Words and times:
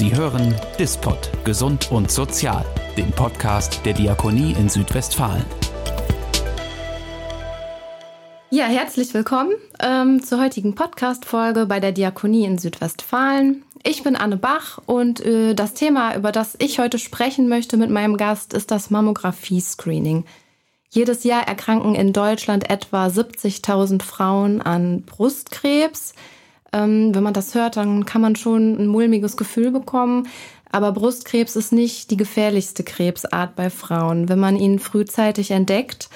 Sie 0.00 0.16
hören 0.16 0.54
Dispot 0.78 1.30
Gesund 1.44 1.92
und 1.92 2.10
Sozial, 2.10 2.64
den 2.96 3.12
Podcast 3.12 3.84
der 3.84 3.92
Diakonie 3.92 4.56
in 4.58 4.70
Südwestfalen. 4.70 5.44
Ja, 8.48 8.64
herzlich 8.64 9.12
willkommen 9.12 9.52
ähm, 9.78 10.22
zur 10.22 10.40
heutigen 10.40 10.74
Podcast-Folge 10.74 11.66
bei 11.66 11.80
der 11.80 11.92
Diakonie 11.92 12.46
in 12.46 12.56
Südwestfalen. 12.56 13.62
Ich 13.82 14.02
bin 14.02 14.16
Anne 14.16 14.38
Bach 14.38 14.80
und 14.86 15.20
äh, 15.20 15.52
das 15.52 15.74
Thema, 15.74 16.16
über 16.16 16.32
das 16.32 16.56
ich 16.58 16.78
heute 16.78 16.98
sprechen 16.98 17.50
möchte 17.50 17.76
mit 17.76 17.90
meinem 17.90 18.16
Gast, 18.16 18.54
ist 18.54 18.70
das 18.70 18.88
Mammographie-Screening. 18.88 20.24
Jedes 20.88 21.24
Jahr 21.24 21.46
erkranken 21.46 21.94
in 21.94 22.14
Deutschland 22.14 22.70
etwa 22.70 23.08
70.000 23.08 24.02
Frauen 24.02 24.62
an 24.62 25.02
Brustkrebs. 25.02 26.14
Ähm, 26.72 27.14
wenn 27.14 27.22
man 27.22 27.34
das 27.34 27.54
hört, 27.54 27.76
dann 27.76 28.06
kann 28.06 28.20
man 28.20 28.36
schon 28.36 28.76
ein 28.76 28.86
mulmiges 28.86 29.36
Gefühl 29.36 29.70
bekommen. 29.70 30.28
Aber 30.72 30.92
Brustkrebs 30.92 31.56
ist 31.56 31.72
nicht 31.72 32.10
die 32.10 32.16
gefährlichste 32.16 32.84
Krebsart 32.84 33.56
bei 33.56 33.70
Frauen. 33.70 34.28
Wenn 34.28 34.38
man 34.38 34.56
ihn 34.56 34.78
frühzeitig 34.78 35.50
entdeckt, 35.50 36.08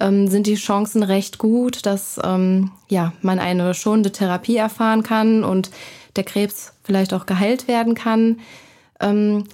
ähm, 0.00 0.28
sind 0.28 0.46
die 0.46 0.56
Chancen 0.56 1.02
recht 1.02 1.38
gut, 1.38 1.86
dass 1.86 2.20
ähm, 2.22 2.72
ja, 2.88 3.12
man 3.22 3.38
eine 3.38 3.72
schonende 3.72 4.12
Therapie 4.12 4.56
erfahren 4.56 5.02
kann 5.02 5.44
und 5.44 5.70
der 6.16 6.24
Krebs 6.24 6.74
vielleicht 6.82 7.14
auch 7.14 7.24
geheilt 7.24 7.68
werden 7.68 7.94
kann. 7.94 8.40
Ähm, 9.00 9.44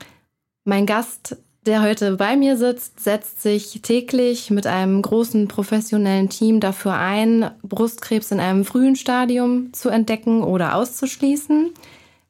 mein 0.64 0.86
Gast 0.86 1.36
der 1.68 1.82
heute 1.82 2.16
bei 2.16 2.34
mir 2.34 2.56
sitzt, 2.56 2.98
setzt 2.98 3.42
sich 3.42 3.82
täglich 3.82 4.50
mit 4.50 4.66
einem 4.66 5.02
großen 5.02 5.48
professionellen 5.48 6.30
Team 6.30 6.60
dafür 6.60 6.94
ein, 6.94 7.50
Brustkrebs 7.62 8.30
in 8.30 8.40
einem 8.40 8.64
frühen 8.64 8.96
Stadium 8.96 9.70
zu 9.74 9.90
entdecken 9.90 10.42
oder 10.42 10.74
auszuschließen. 10.74 11.70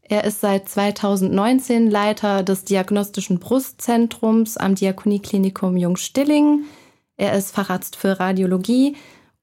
Er 0.03 0.25
ist 0.25 0.41
seit 0.41 0.69
2019 0.69 1.89
Leiter 1.89 2.43
des 2.43 2.65
Diagnostischen 2.65 3.39
Brustzentrums 3.39 4.57
am 4.57 4.75
Diakonieklinikum 4.75 5.77
Jungstilling. 5.77 6.65
Er 7.17 7.35
ist 7.35 7.55
Facharzt 7.55 7.95
für 7.95 8.19
Radiologie 8.19 8.97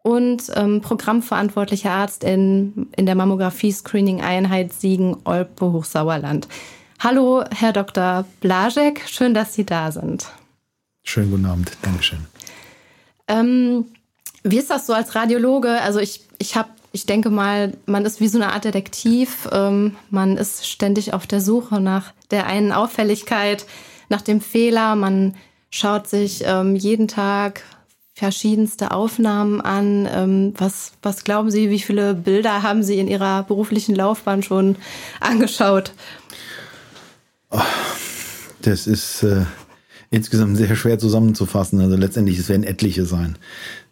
und 0.04 0.52
ähm, 0.56 0.82
programmverantwortlicher 0.82 1.92
Arzt 1.92 2.26
in, 2.26 2.90
in 2.98 3.06
der 3.06 3.16
Mammographie-Screening-Einheit 3.16 4.74
Siegen-Olpe-Hochsauerland. 4.74 6.50
Hallo, 7.00 7.44
Herr 7.52 7.74
Dr. 7.74 8.26
Blaschek, 8.40 9.04
schön, 9.08 9.34
dass 9.34 9.54
Sie 9.54 9.66
da 9.66 9.92
sind. 9.92 10.28
Schönen 11.04 11.32
guten 11.32 11.46
Abend, 11.46 11.72
Dankeschön. 11.82 12.26
Ähm, 13.28 13.86
wie 14.44 14.58
ist 14.58 14.70
das 14.70 14.88
so 14.88 14.94
als 14.94 15.14
Radiologe? 15.14 15.82
Also 15.82 16.00
ich, 16.00 16.22
ich 16.40 16.56
habe, 16.56 16.70
ich 16.94 17.06
denke 17.06 17.30
mal, 17.30 17.74
man 17.86 18.06
ist 18.06 18.22
wie 18.22 18.28
so 18.28 18.38
eine 18.38 18.54
Art 18.54 18.64
Detektiv. 18.64 19.48
Ähm, 19.52 19.96
man 20.10 20.38
ist 20.38 20.68
ständig 20.68 21.14
auf 21.14 21.28
der 21.28 21.42
Suche 21.42 21.82
nach 21.82 22.14
der 22.32 22.48
einen 22.48 22.72
Auffälligkeit, 22.72 23.66
nach 24.10 24.22
dem 24.22 24.42
Fehler. 24.42 24.96
Man 24.96 25.36
schaut 25.70 26.08
sich 26.08 26.44
ähm, 26.46 26.76
jeden 26.76 27.08
Tag 27.08 27.64
verschiedenste 28.14 28.92
Aufnahmen 28.92 29.60
an. 29.60 30.08
Ähm, 30.10 30.54
was, 30.58 30.94
was 31.04 31.24
glauben 31.26 31.52
Sie, 31.52 31.70
wie 31.70 31.82
viele 31.82 32.14
Bilder 32.14 32.64
haben 32.64 32.82
Sie 32.82 32.98
in 32.98 33.10
Ihrer 33.10 33.44
beruflichen 33.44 33.94
Laufbahn 33.94 34.42
schon 34.42 34.78
angeschaut? 35.20 35.92
Das 38.62 38.88
ist 38.88 39.24
äh, 39.24 39.46
insgesamt 40.10 40.58
sehr 40.58 40.76
schwer 40.76 41.00
zusammenzufassen. 41.00 41.80
Also 41.82 41.96
letztendlich, 41.96 42.40
es 42.40 42.50
werden 42.50 42.64
etliche 42.64 43.06
sein. 43.06 43.38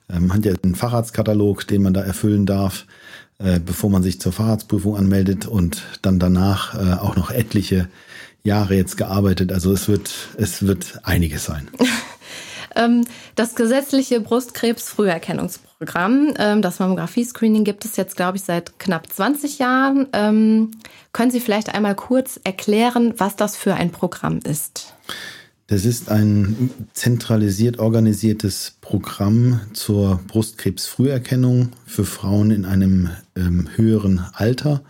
Ähm, 0.09 0.27
man 0.27 0.37
hat 0.37 0.45
ja 0.45 0.53
einen 0.63 0.75
Facharztkatalog, 0.75 1.67
den 1.67 1.83
man 1.83 1.93
da 1.93 2.01
erfüllen 2.01 2.45
darf, 2.45 2.85
äh, 3.39 3.59
bevor 3.59 3.89
man 3.89 4.03
sich 4.03 4.19
zur 4.19 4.31
Facharztprüfung 4.31 4.95
anmeldet 4.95 5.45
und 5.45 5.83
dann 6.01 6.19
danach 6.19 6.75
äh, 6.75 6.93
auch 6.93 7.15
noch 7.15 7.31
etliche 7.31 7.87
Jahre 8.43 8.75
jetzt 8.75 8.97
gearbeitet. 8.97 9.51
Also 9.51 9.71
es 9.71 9.87
wird, 9.87 10.11
es 10.37 10.65
wird 10.65 10.99
einiges 11.03 11.45
sein. 11.45 11.67
Ähm, 12.75 13.05
das 13.35 13.55
gesetzliche 13.55 14.19
Brustkrebs-Früherkennungsprogramm, 14.19 16.33
ähm, 16.37 16.61
das 16.61 16.79
Mammographie-Screening, 16.79 17.63
gibt 17.63 17.85
es 17.85 17.95
jetzt, 17.95 18.15
glaube 18.15 18.37
ich, 18.37 18.43
seit 18.43 18.79
knapp 18.79 19.11
20 19.11 19.59
Jahren. 19.59 20.07
Ähm, 20.13 20.71
können 21.11 21.31
Sie 21.31 21.39
vielleicht 21.39 21.73
einmal 21.73 21.95
kurz 21.95 22.39
erklären, 22.43 23.13
was 23.17 23.35
das 23.35 23.55
für 23.55 23.75
ein 23.75 23.91
Programm 23.91 24.39
ist? 24.43 24.93
Das 25.67 25.85
ist 25.85 26.09
ein 26.09 26.71
zentralisiert 26.93 27.79
organisiertes 27.79 28.77
Programm 28.81 29.61
zur 29.73 30.19
Brustkrebsfrüherkennung 30.27 31.69
für 31.85 32.03
Frauen 32.03 32.51
in 32.51 32.65
einem 32.65 33.09
ähm, 33.35 33.69
höheren 33.75 34.25
Alter, 34.33 34.83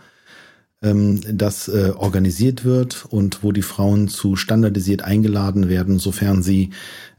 ähm, 0.82 1.20
das 1.32 1.68
äh, 1.68 1.92
organisiert 1.96 2.64
wird 2.64 3.06
und 3.08 3.42
wo 3.42 3.52
die 3.52 3.62
Frauen 3.62 4.08
zu 4.08 4.36
standardisiert 4.36 5.02
eingeladen 5.02 5.68
werden, 5.68 5.98
sofern 5.98 6.42
sie 6.42 6.70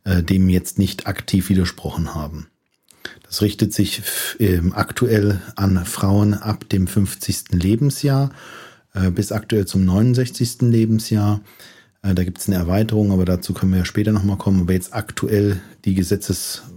äh, 0.05 0.23
dem 0.23 0.49
jetzt 0.49 0.79
nicht 0.79 1.07
aktiv 1.07 1.49
widersprochen 1.49 2.15
haben. 2.15 2.47
Das 3.23 3.41
richtet 3.41 3.73
sich 3.73 4.01
äh, 4.39 4.61
aktuell 4.71 5.41
an 5.55 5.83
Frauen 5.85 6.33
ab 6.33 6.69
dem 6.69 6.87
50. 6.87 7.51
Lebensjahr 7.51 8.31
äh, 8.93 9.11
bis 9.11 9.31
aktuell 9.31 9.65
zum 9.65 9.85
69. 9.85 10.61
Lebensjahr. 10.61 11.41
Äh, 12.01 12.15
da 12.15 12.23
gibt 12.23 12.39
es 12.39 12.47
eine 12.47 12.55
Erweiterung, 12.55 13.11
aber 13.11 13.25
dazu 13.25 13.53
können 13.53 13.71
wir 13.73 13.79
ja 13.79 13.85
später 13.85 14.11
nochmal 14.11 14.37
kommen. 14.37 14.61
Aber 14.61 14.73
jetzt 14.73 14.93
aktuell 14.93 15.59
die 15.83 15.95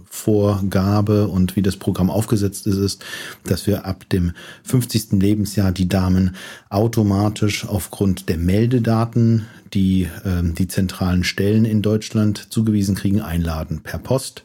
Gesetzesvorgabe 0.09 1.27
und 1.27 1.55
wie 1.55 1.61
das 1.61 1.77
Programm 1.77 2.09
aufgesetzt 2.09 2.67
ist, 2.67 2.77
ist, 2.77 3.05
dass 3.45 3.67
wir 3.67 3.85
ab 3.85 4.07
dem 4.09 4.33
50. 4.63 5.13
Lebensjahr 5.13 5.71
die 5.71 5.87
Damen 5.87 6.35
automatisch 6.69 7.65
aufgrund 7.65 8.29
der 8.29 8.37
Meldedaten, 8.37 9.45
die 9.73 10.07
ähm, 10.25 10.55
die 10.55 10.67
zentralen 10.67 11.23
Stellen 11.23 11.65
in 11.65 11.81
Deutschland 11.81 12.51
zugewiesen 12.51 12.95
kriegen, 12.95 13.21
einladen 13.21 13.81
per 13.83 13.99
Post 13.99 14.43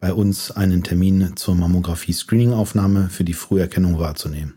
bei 0.00 0.12
uns 0.12 0.50
einen 0.50 0.82
Termin 0.82 1.36
zur 1.36 1.54
Mammographie-Screening-Aufnahme 1.54 3.08
für 3.08 3.22
die 3.22 3.34
Früherkennung 3.34 4.00
wahrzunehmen. 4.00 4.54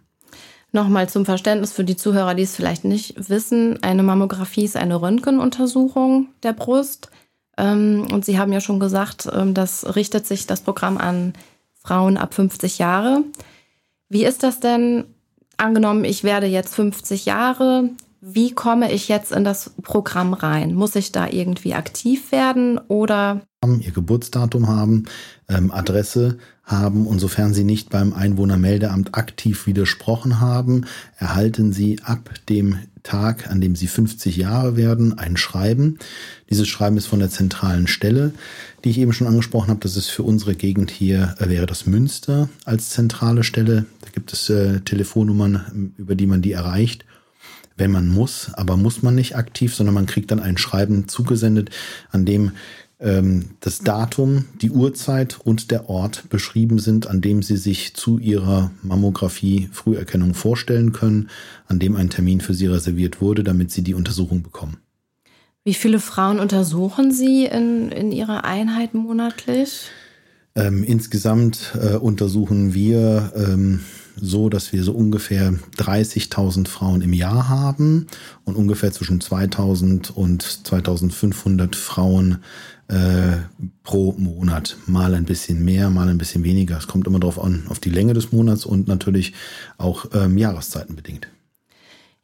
Nochmal 0.71 1.07
zum 1.07 1.23
Verständnis 1.23 1.71
für 1.71 1.83
die 1.83 1.95
Zuhörer, 1.95 2.33
die 2.33 2.43
es 2.43 2.55
vielleicht 2.55 2.83
nicht 2.83 3.29
wissen. 3.29 3.81
Eine 3.83 4.01
Mammographie 4.01 4.65
ist 4.65 4.75
eine 4.75 4.99
Röntgenuntersuchung 5.01 6.29
der 6.41 6.53
Brust. 6.53 7.11
Ähm, 7.57 8.07
und 8.11 8.25
Sie 8.25 8.37
haben 8.39 8.53
ja 8.53 8.61
schon 8.61 8.79
gesagt, 8.79 9.29
ähm, 9.31 9.53
das 9.53 9.95
richtet 9.95 10.27
sich 10.27 10.47
das 10.47 10.61
Programm 10.61 10.97
an 10.97 11.33
Frauen 11.81 12.17
ab 12.17 12.33
50 12.33 12.79
Jahre. 12.79 13.23
Wie 14.09 14.25
ist 14.25 14.43
das 14.43 14.59
denn? 14.59 15.05
Angenommen, 15.57 16.03
ich 16.03 16.23
werde 16.25 16.47
jetzt 16.47 16.75
50 16.75 17.25
Jahre, 17.25 17.89
wie 18.19 18.51
komme 18.51 18.91
ich 18.91 19.07
jetzt 19.07 19.31
in 19.31 19.43
das 19.43 19.71
Programm 19.83 20.33
rein? 20.33 20.73
Muss 20.73 20.95
ich 20.95 21.11
da 21.11 21.27
irgendwie 21.27 21.75
aktiv 21.75 22.31
werden 22.31 22.79
oder? 22.87 23.41
Ihr 23.63 23.91
Geburtsdatum 23.91 24.67
haben, 24.67 25.05
ähm, 25.47 25.71
Adresse 25.71 26.37
haben 26.63 27.07
und 27.07 27.19
sofern 27.19 27.53
Sie 27.53 27.63
nicht 27.63 27.89
beim 27.89 28.13
Einwohnermeldeamt 28.13 29.15
aktiv 29.15 29.67
widersprochen 29.67 30.39
haben, 30.39 30.85
erhalten 31.17 31.71
Sie 31.71 31.99
ab 32.03 32.31
dem 32.49 32.79
Tag, 33.05 33.49
an 33.49 33.61
dem 33.61 33.75
Sie 33.75 33.87
50 33.87 34.35
Jahre 34.35 34.75
werden, 34.75 35.17
ein 35.17 35.37
Schreiben. 35.37 35.99
Dieses 36.49 36.67
Schreiben 36.67 36.97
ist 36.97 37.05
von 37.05 37.19
der 37.19 37.29
zentralen 37.29 37.87
Stelle, 37.87 38.33
die 38.83 38.89
ich 38.89 38.97
eben 38.97 39.13
schon 39.13 39.27
angesprochen 39.27 39.69
habe. 39.69 39.79
Das 39.79 39.95
ist 39.95 40.09
für 40.09 40.23
unsere 40.23 40.55
Gegend 40.55 40.91
hier, 40.91 41.35
äh, 41.39 41.47
wäre 41.47 41.65
das 41.65 41.85
Münster 41.85 42.49
als 42.65 42.89
zentrale 42.89 43.43
Stelle. 43.43 43.85
Da 44.01 44.09
gibt 44.13 44.33
es 44.33 44.49
äh, 44.49 44.81
Telefonnummern, 44.81 45.93
über 45.97 46.15
die 46.15 46.27
man 46.27 46.41
die 46.41 46.51
erreicht 46.51 47.05
wenn 47.77 47.91
man 47.91 48.07
muss, 48.07 48.51
aber 48.53 48.77
muss 48.77 49.03
man 49.03 49.15
nicht 49.15 49.35
aktiv, 49.35 49.75
sondern 49.75 49.95
man 49.95 50.05
kriegt 50.05 50.31
dann 50.31 50.39
ein 50.39 50.57
Schreiben 50.57 51.07
zugesendet, 51.07 51.71
an 52.09 52.25
dem 52.25 52.43
ähm, 52.43 52.51
das 53.59 53.79
Datum, 53.79 54.45
die 54.61 54.71
Uhrzeit 54.71 55.39
und 55.43 55.69
der 55.69 55.89
Ort 55.89 56.27
beschrieben 56.29 56.79
sind, 56.79 57.05
an 57.05 57.21
dem 57.21 57.43
Sie 57.43 57.57
sich 57.57 57.93
zu 57.93 58.17
Ihrer 58.17 58.71
Mammographie-Früherkennung 58.81 60.33
vorstellen 60.33 60.91
können, 60.91 61.29
an 61.67 61.77
dem 61.77 61.95
ein 61.95 62.09
Termin 62.09 62.41
für 62.41 62.55
Sie 62.55 62.65
reserviert 62.65 63.21
wurde, 63.21 63.43
damit 63.43 63.69
Sie 63.69 63.83
die 63.83 63.93
Untersuchung 63.93 64.41
bekommen. 64.41 64.77
Wie 65.63 65.75
viele 65.75 65.99
Frauen 65.99 66.39
untersuchen 66.39 67.11
Sie 67.11 67.45
in, 67.45 67.91
in 67.91 68.11
Ihrer 68.11 68.43
Einheit 68.43 68.95
monatlich? 68.95 69.89
Ähm, 70.55 70.83
insgesamt 70.83 71.73
äh, 71.79 71.95
untersuchen 71.95 72.73
wir 72.73 73.33
ähm, 73.35 73.81
so, 74.15 74.49
dass 74.49 74.71
wir 74.73 74.83
so 74.83 74.93
ungefähr 74.93 75.53
30.000 75.77 76.67
Frauen 76.67 77.01
im 77.01 77.13
Jahr 77.13 77.49
haben 77.49 78.07
und 78.45 78.55
ungefähr 78.55 78.91
zwischen 78.91 79.19
2.000 79.19 80.11
und 80.11 80.43
2.500 80.43 81.75
Frauen 81.75 82.37
äh, 82.87 83.37
pro 83.83 84.13
Monat. 84.17 84.77
Mal 84.85 85.13
ein 85.13 85.25
bisschen 85.25 85.63
mehr, 85.63 85.89
mal 85.89 86.07
ein 86.07 86.17
bisschen 86.17 86.43
weniger. 86.43 86.77
Es 86.77 86.87
kommt 86.87 87.07
immer 87.07 87.19
darauf 87.19 87.43
an, 87.43 87.65
auf 87.69 87.79
die 87.79 87.89
Länge 87.89 88.13
des 88.13 88.31
Monats 88.31 88.65
und 88.65 88.87
natürlich 88.87 89.33
auch 89.77 90.05
ähm, 90.13 90.37
Jahreszeiten 90.37 90.95
bedingt. 90.95 91.27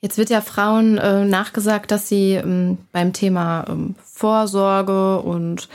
Jetzt 0.01 0.17
wird 0.17 0.29
ja 0.29 0.41
Frauen 0.41 0.97
äh, 0.97 1.25
nachgesagt, 1.25 1.91
dass 1.91 2.09
sie 2.09 2.33
ähm, 2.33 2.79
beim 2.91 3.13
Thema 3.13 3.65
ähm, 3.69 3.95
Vorsorge 4.03 5.19
und 5.19 5.69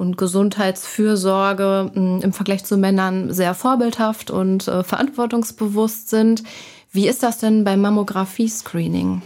und 0.00 0.16
Gesundheitsfürsorge 0.16 1.90
hm, 1.92 2.20
im 2.22 2.32
Vergleich 2.32 2.64
zu 2.64 2.78
Männern 2.78 3.34
sehr 3.34 3.52
vorbildhaft 3.52 4.30
und 4.30 4.66
äh, 4.66 4.82
verantwortungsbewusst 4.82 6.08
sind. 6.08 6.42
Wie 6.90 7.06
ist 7.06 7.22
das 7.22 7.36
denn 7.36 7.64
beim 7.64 7.82
Mammographie-Screening? 7.82 9.20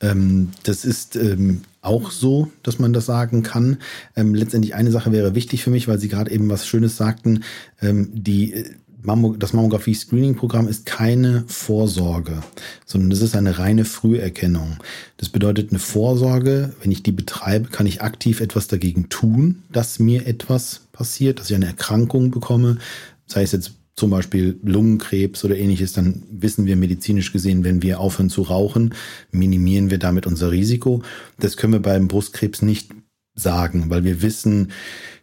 Ähm, 0.00 0.50
das 0.62 0.84
ist 0.84 1.16
ähm, 1.16 1.62
auch 1.82 2.10
so, 2.10 2.50
dass 2.62 2.78
man 2.78 2.92
das 2.92 3.06
sagen 3.06 3.42
kann. 3.42 3.78
Ähm, 4.16 4.34
letztendlich 4.34 4.74
eine 4.74 4.90
Sache 4.90 5.12
wäre 5.12 5.34
wichtig 5.34 5.62
für 5.62 5.70
mich, 5.70 5.88
weil 5.88 5.98
Sie 5.98 6.08
gerade 6.08 6.30
eben 6.30 6.48
was 6.48 6.66
Schönes 6.66 6.96
sagten. 6.96 7.44
Ähm, 7.80 8.10
die 8.12 8.52
äh, 8.54 8.64
das 9.38 9.52
Mammographie-Screening-Programm 9.52 10.68
ist 10.68 10.84
keine 10.84 11.44
Vorsorge, 11.46 12.42
sondern 12.84 13.10
es 13.12 13.22
ist 13.22 13.34
eine 13.34 13.58
reine 13.58 13.84
Früherkennung. 13.84 14.76
Das 15.16 15.30
bedeutet 15.30 15.70
eine 15.70 15.78
Vorsorge, 15.78 16.74
wenn 16.82 16.92
ich 16.92 17.02
die 17.02 17.12
betreibe, 17.12 17.70
kann 17.70 17.86
ich 17.86 18.02
aktiv 18.02 18.40
etwas 18.40 18.68
dagegen 18.68 19.08
tun, 19.08 19.62
dass 19.72 19.98
mir 19.98 20.26
etwas 20.26 20.82
passiert, 20.92 21.40
dass 21.40 21.48
ich 21.48 21.56
eine 21.56 21.66
Erkrankung 21.66 22.30
bekomme, 22.30 22.76
sei 23.26 23.42
es 23.42 23.52
jetzt 23.52 23.72
zum 24.00 24.10
Beispiel 24.10 24.58
Lungenkrebs 24.64 25.44
oder 25.44 25.56
ähnliches, 25.56 25.92
dann 25.92 26.22
wissen 26.30 26.66
wir 26.66 26.74
medizinisch 26.74 27.32
gesehen, 27.32 27.64
wenn 27.64 27.82
wir 27.82 28.00
aufhören 28.00 28.30
zu 28.30 28.42
rauchen, 28.42 28.94
minimieren 29.30 29.90
wir 29.90 29.98
damit 29.98 30.26
unser 30.26 30.50
Risiko. 30.50 31.02
Das 31.38 31.56
können 31.56 31.74
wir 31.74 31.80
beim 31.80 32.08
Brustkrebs 32.08 32.62
nicht 32.62 32.90
sagen, 33.34 33.90
weil 33.90 34.02
wir 34.02 34.22
wissen 34.22 34.72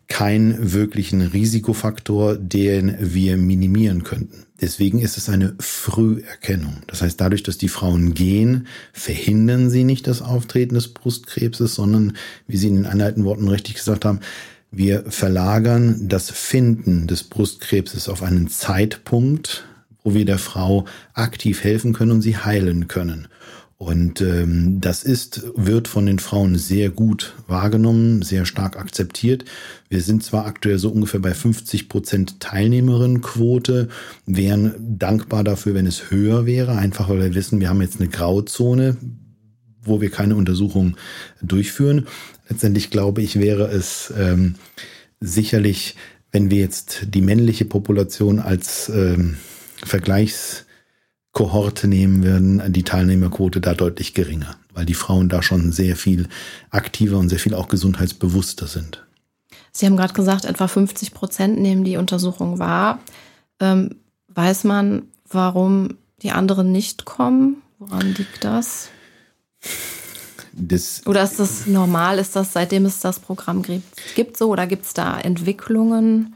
keinen 0.08 0.74
wirklichen 0.74 1.22
Risikofaktor, 1.22 2.38
den 2.38 2.96
wir 3.00 3.36
minimieren 3.36 4.04
könnten. 4.04 4.46
Deswegen 4.62 5.00
ist 5.00 5.18
es 5.18 5.28
eine 5.28 5.56
Früherkennung. 5.60 6.78
Das 6.88 7.02
heißt, 7.02 7.20
dadurch, 7.20 7.44
dass 7.44 7.58
die 7.58 7.68
Frauen 7.68 8.14
gehen, 8.14 8.68
verhindern 8.94 9.70
sie 9.70 9.84
nicht 9.84 10.08
das 10.08 10.22
Auftreten 10.22 10.76
des 10.76 10.94
Brustkrebses, 10.94 11.76
sondern, 11.76 12.14
wie 12.48 12.58
Sie 12.58 12.68
in 12.68 12.76
den 12.76 12.86
einleitenden 12.86 13.26
Worten 13.26 13.48
richtig 13.48 13.76
gesagt 13.76 14.06
haben, 14.06 14.22
wir 14.72 15.06
verlagern 15.10 16.08
das 16.08 16.30
Finden 16.30 17.08
des 17.08 17.24
Brustkrebses 17.24 18.10
auf 18.10 18.22
einen 18.22 18.50
Zeitpunkt, 18.50 19.66
wo 20.04 20.14
wir 20.14 20.26
der 20.26 20.38
Frau 20.38 20.86
aktiv 21.14 21.64
helfen 21.64 21.94
können 21.94 22.12
und 22.12 22.22
sie 22.22 22.38
heilen 22.38 22.88
können. 22.88 23.28
Und 23.80 24.22
ähm, 24.22 24.82
das 24.82 25.04
ist, 25.04 25.44
wird 25.56 25.88
von 25.88 26.08
den 26.08 26.18
Frauen 26.18 26.56
sehr 26.56 26.90
gut 26.90 27.36
wahrgenommen, 27.46 28.24
sehr 28.24 28.46
stark 28.46 28.76
akzeptiert. 28.76 29.46
Wir 29.88 30.02
sind 30.02 30.24
zwar 30.24 30.48
aktuell 30.48 30.80
so 30.80 30.90
ungefähr 30.90 31.20
bei 31.20 31.36
50 31.36 31.88
Prozent 31.88 32.40
Teilnehmerinnenquote, 32.40 33.90
wären 34.26 34.74
dankbar 34.98 35.44
dafür, 35.44 35.76
wenn 35.76 35.86
es 35.86 36.10
höher 36.10 36.48
wäre, 36.48 36.76
einfach 36.76 37.08
weil 37.08 37.22
wir 37.22 37.36
wissen, 37.36 37.60
wir 37.60 37.70
haben 37.70 37.82
jetzt 37.82 38.00
eine 38.00 38.10
Grauzone, 38.10 38.98
wo 39.84 40.02
wir 40.02 40.10
keine 40.10 40.36
Untersuchung 40.36 40.98
durchführen. 41.44 42.08
Letztendlich 42.50 42.90
glaube 42.90 43.22
ich, 43.22 43.40
wäre 43.40 43.68
es 43.68 44.14
ähm, 44.18 44.56
sicherlich, 45.20 45.96
wenn 46.32 46.50
wir 46.50 46.60
jetzt 46.60 47.14
die 47.14 47.22
männliche 47.22 47.66
Population 47.66 48.40
als 48.40 48.90
ähm, 48.90 49.38
Vergleichskohorte 49.84 51.88
nehmen 51.88 52.24
würden, 52.24 52.72
die 52.72 52.84
Teilnehmerquote 52.84 53.62
da 53.62 53.74
deutlich 53.74 54.14
geringer, 54.14 54.56
weil 54.74 54.86
die 54.86 54.94
Frauen 54.94 55.30
da 55.30 55.44
schon 55.44 55.72
sehr 55.72 55.96
viel 55.96 56.28
aktiver 56.70 57.18
und 57.18 57.30
sehr 57.30 57.40
viel 57.40 57.54
auch 57.54 57.68
gesundheitsbewusster 57.68 58.68
sind. 58.68 59.04
Sie 59.72 59.86
haben 59.86 59.98
gerade 59.98 60.14
gesagt, 60.14 60.46
etwa 60.46 60.68
50 60.68 61.14
Prozent 61.14 61.60
nehmen 61.60 61.84
die 61.84 61.98
Untersuchung 61.98 62.60
wahr. 62.60 63.00
Ähm, 63.60 63.96
weiß 64.30 64.64
man, 64.64 65.04
warum 65.30 65.98
die 66.24 66.32
anderen 66.32 66.72
nicht 66.72 67.06
kommen? 67.06 67.62
Woran 67.78 68.14
liegt 68.14 68.44
das? 68.44 68.90
Das 70.60 71.06
oder 71.06 71.24
ist 71.24 71.40
das 71.40 71.68
normal? 71.68 72.18
Ist 72.18 72.36
das, 72.36 72.54
seitdem 72.54 72.86
es 72.86 73.00
das 73.00 73.20
Programm 73.20 73.64
gibt, 74.16 74.38
so 74.38 74.50
oder 74.50 74.66
gibt 74.66 74.86
es 74.86 74.94
da 74.94 75.20
Entwicklungen? 75.20 76.34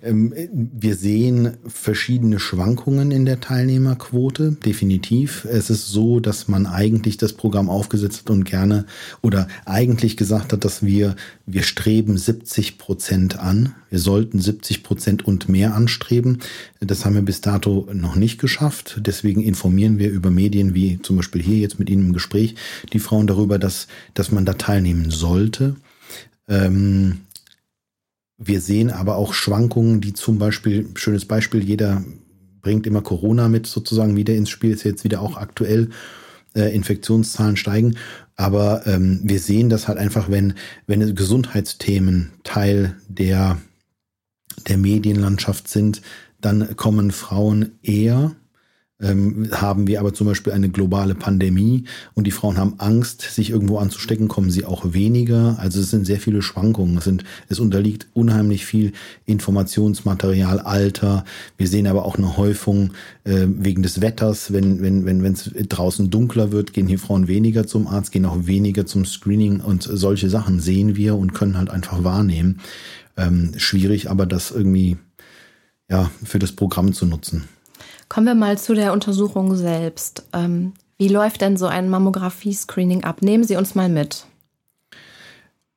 Ähm, 0.00 0.32
wir 0.52 0.94
sehen 0.94 1.56
verschiedene 1.66 2.38
Schwankungen 2.38 3.10
in 3.10 3.24
der 3.24 3.40
Teilnehmerquote, 3.40 4.52
definitiv. 4.52 5.44
Es 5.44 5.70
ist 5.70 5.88
so, 5.88 6.20
dass 6.20 6.46
man 6.46 6.66
eigentlich 6.66 7.16
das 7.16 7.32
Programm 7.32 7.68
aufgesetzt 7.68 8.20
hat 8.20 8.30
und 8.30 8.44
gerne 8.44 8.86
oder 9.22 9.48
eigentlich 9.64 10.16
gesagt 10.16 10.52
hat, 10.52 10.64
dass 10.64 10.84
wir, 10.84 11.16
wir 11.46 11.64
streben 11.64 12.16
70 12.16 12.78
Prozent 12.78 13.40
an. 13.40 13.74
Wir 13.90 13.98
sollten 13.98 14.40
70 14.40 14.84
Prozent 14.84 15.26
und 15.26 15.48
mehr 15.48 15.74
anstreben. 15.74 16.42
Das 16.78 17.04
haben 17.04 17.16
wir 17.16 17.22
bis 17.22 17.40
dato 17.40 17.88
noch 17.92 18.14
nicht 18.14 18.38
geschafft. 18.38 19.00
Deswegen 19.04 19.42
informieren 19.42 19.98
wir 19.98 20.10
über 20.10 20.30
Medien 20.30 20.74
wie 20.74 21.02
zum 21.02 21.16
Beispiel 21.16 21.42
hier 21.42 21.58
jetzt 21.58 21.80
mit 21.80 21.90
Ihnen 21.90 22.06
im 22.06 22.12
Gespräch 22.12 22.54
die 22.92 23.00
Frauen 23.00 23.26
darüber, 23.26 23.58
dass, 23.58 23.88
dass 24.14 24.30
man 24.30 24.44
da 24.44 24.52
teilnehmen 24.52 25.10
sollte. 25.10 25.74
Ähm, 26.46 27.22
wir 28.38 28.60
sehen 28.60 28.90
aber 28.90 29.16
auch 29.16 29.34
Schwankungen, 29.34 30.00
die 30.00 30.14
zum 30.14 30.38
Beispiel, 30.38 30.88
schönes 30.94 31.24
Beispiel, 31.24 31.62
jeder 31.62 32.04
bringt 32.62 32.86
immer 32.86 33.02
Corona 33.02 33.48
mit 33.48 33.66
sozusagen 33.66 34.16
wieder 34.16 34.34
ins 34.34 34.50
Spiel, 34.50 34.70
ist 34.70 34.84
jetzt 34.84 35.04
wieder 35.04 35.20
auch 35.20 35.36
aktuell, 35.36 35.90
äh, 36.54 36.74
Infektionszahlen 36.74 37.56
steigen. 37.56 37.96
Aber 38.36 38.86
ähm, 38.86 39.20
wir 39.24 39.40
sehen 39.40 39.68
das 39.68 39.88
halt 39.88 39.98
einfach, 39.98 40.30
wenn, 40.30 40.54
wenn 40.86 41.14
Gesundheitsthemen 41.14 42.30
Teil 42.44 42.94
der, 43.08 43.58
der 44.68 44.78
Medienlandschaft 44.78 45.68
sind, 45.68 46.02
dann 46.40 46.76
kommen 46.76 47.10
Frauen 47.10 47.72
eher 47.82 48.36
ähm, 49.00 49.48
haben 49.52 49.86
wir 49.86 50.00
aber 50.00 50.12
zum 50.12 50.26
Beispiel 50.26 50.52
eine 50.52 50.70
globale 50.70 51.14
Pandemie 51.14 51.84
und 52.14 52.26
die 52.26 52.32
Frauen 52.32 52.56
haben 52.58 52.74
Angst, 52.78 53.22
sich 53.22 53.50
irgendwo 53.50 53.78
anzustecken, 53.78 54.26
kommen 54.26 54.50
sie 54.50 54.64
auch 54.64 54.92
weniger. 54.92 55.56
Also 55.60 55.80
es 55.80 55.90
sind 55.90 56.04
sehr 56.04 56.18
viele 56.18 56.42
Schwankungen. 56.42 56.98
Es, 56.98 57.04
sind, 57.04 57.22
es 57.48 57.60
unterliegt 57.60 58.08
unheimlich 58.14 58.66
viel 58.66 58.92
Informationsmaterial, 59.24 60.58
Alter. 60.58 61.24
Wir 61.56 61.68
sehen 61.68 61.86
aber 61.86 62.04
auch 62.04 62.16
eine 62.16 62.36
Häufung 62.36 62.90
äh, 63.22 63.46
wegen 63.46 63.82
des 63.82 64.00
Wetters. 64.00 64.52
Wenn 64.52 64.82
wenn 64.82 65.04
wenn 65.04 65.22
wenn 65.22 65.34
es 65.34 65.50
draußen 65.54 66.10
dunkler 66.10 66.50
wird, 66.50 66.72
gehen 66.72 66.88
hier 66.88 66.98
Frauen 66.98 67.28
weniger 67.28 67.66
zum 67.68 67.86
Arzt, 67.86 68.10
gehen 68.10 68.26
auch 68.26 68.46
weniger 68.46 68.84
zum 68.84 69.04
Screening 69.04 69.60
und 69.60 69.84
solche 69.84 70.28
Sachen 70.28 70.58
sehen 70.58 70.96
wir 70.96 71.14
und 71.14 71.34
können 71.34 71.56
halt 71.56 71.70
einfach 71.70 72.02
wahrnehmen. 72.02 72.60
Ähm, 73.16 73.52
schwierig, 73.56 74.10
aber 74.10 74.26
das 74.26 74.50
irgendwie 74.50 74.96
ja 75.88 76.10
für 76.24 76.40
das 76.40 76.52
Programm 76.52 76.92
zu 76.92 77.06
nutzen. 77.06 77.44
Kommen 78.08 78.26
wir 78.26 78.34
mal 78.34 78.58
zu 78.58 78.74
der 78.74 78.92
Untersuchung 78.92 79.54
selbst. 79.56 80.24
Ähm, 80.32 80.72
wie 80.96 81.08
läuft 81.08 81.42
denn 81.42 81.56
so 81.56 81.66
ein 81.66 81.88
Mammographie-Screening 81.90 83.04
ab? 83.04 83.22
Nehmen 83.22 83.44
Sie 83.44 83.56
uns 83.56 83.74
mal 83.74 83.88
mit. 83.88 84.24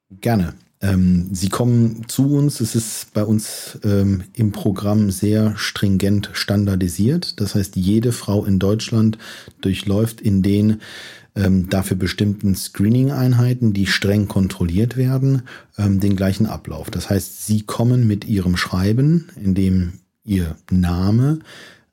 Gerne. 0.09 0.53
Ähm, 0.81 1.29
Sie 1.31 1.49
kommen 1.49 2.07
zu 2.07 2.33
uns. 2.33 2.59
Es 2.59 2.75
ist 2.75 3.13
bei 3.13 3.23
uns 3.23 3.79
ähm, 3.83 4.23
im 4.33 4.51
Programm 4.51 5.11
sehr 5.11 5.55
stringent 5.57 6.31
standardisiert. 6.33 7.39
Das 7.39 7.55
heißt, 7.55 7.75
jede 7.75 8.11
Frau 8.11 8.45
in 8.45 8.59
Deutschland 8.59 9.17
durchläuft 9.61 10.21
in 10.21 10.41
den 10.41 10.81
ähm, 11.35 11.69
dafür 11.69 11.97
bestimmten 11.97 12.55
Screening-Einheiten, 12.55 13.73
die 13.73 13.87
streng 13.87 14.27
kontrolliert 14.27 14.97
werden, 14.97 15.43
ähm, 15.77 15.99
den 15.99 16.15
gleichen 16.15 16.45
Ablauf. 16.45 16.89
Das 16.89 17.09
heißt, 17.09 17.45
Sie 17.45 17.61
kommen 17.61 18.07
mit 18.07 18.25
Ihrem 18.25 18.57
Schreiben, 18.57 19.29
in 19.41 19.53
dem 19.53 19.93
Ihr 20.23 20.55
Name, 20.69 21.39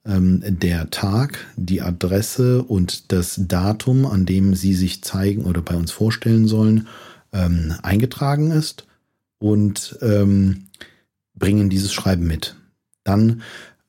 ähm, 0.08 0.42
der 0.44 0.90
Tag, 0.90 1.46
die 1.56 1.82
Adresse 1.82 2.62
und 2.62 3.12
das 3.12 3.40
Datum, 3.46 4.06
an 4.06 4.26
dem 4.26 4.54
Sie 4.54 4.74
sich 4.74 5.02
zeigen 5.02 5.44
oder 5.44 5.62
bei 5.62 5.76
uns 5.76 5.92
vorstellen 5.92 6.48
sollen, 6.48 6.88
ähm, 7.32 7.74
eingetragen 7.82 8.50
ist 8.50 8.86
und 9.38 9.98
ähm, 10.02 10.64
bringen 11.34 11.68
dieses 11.68 11.92
Schreiben 11.92 12.26
mit. 12.26 12.56
Dann 13.04 13.42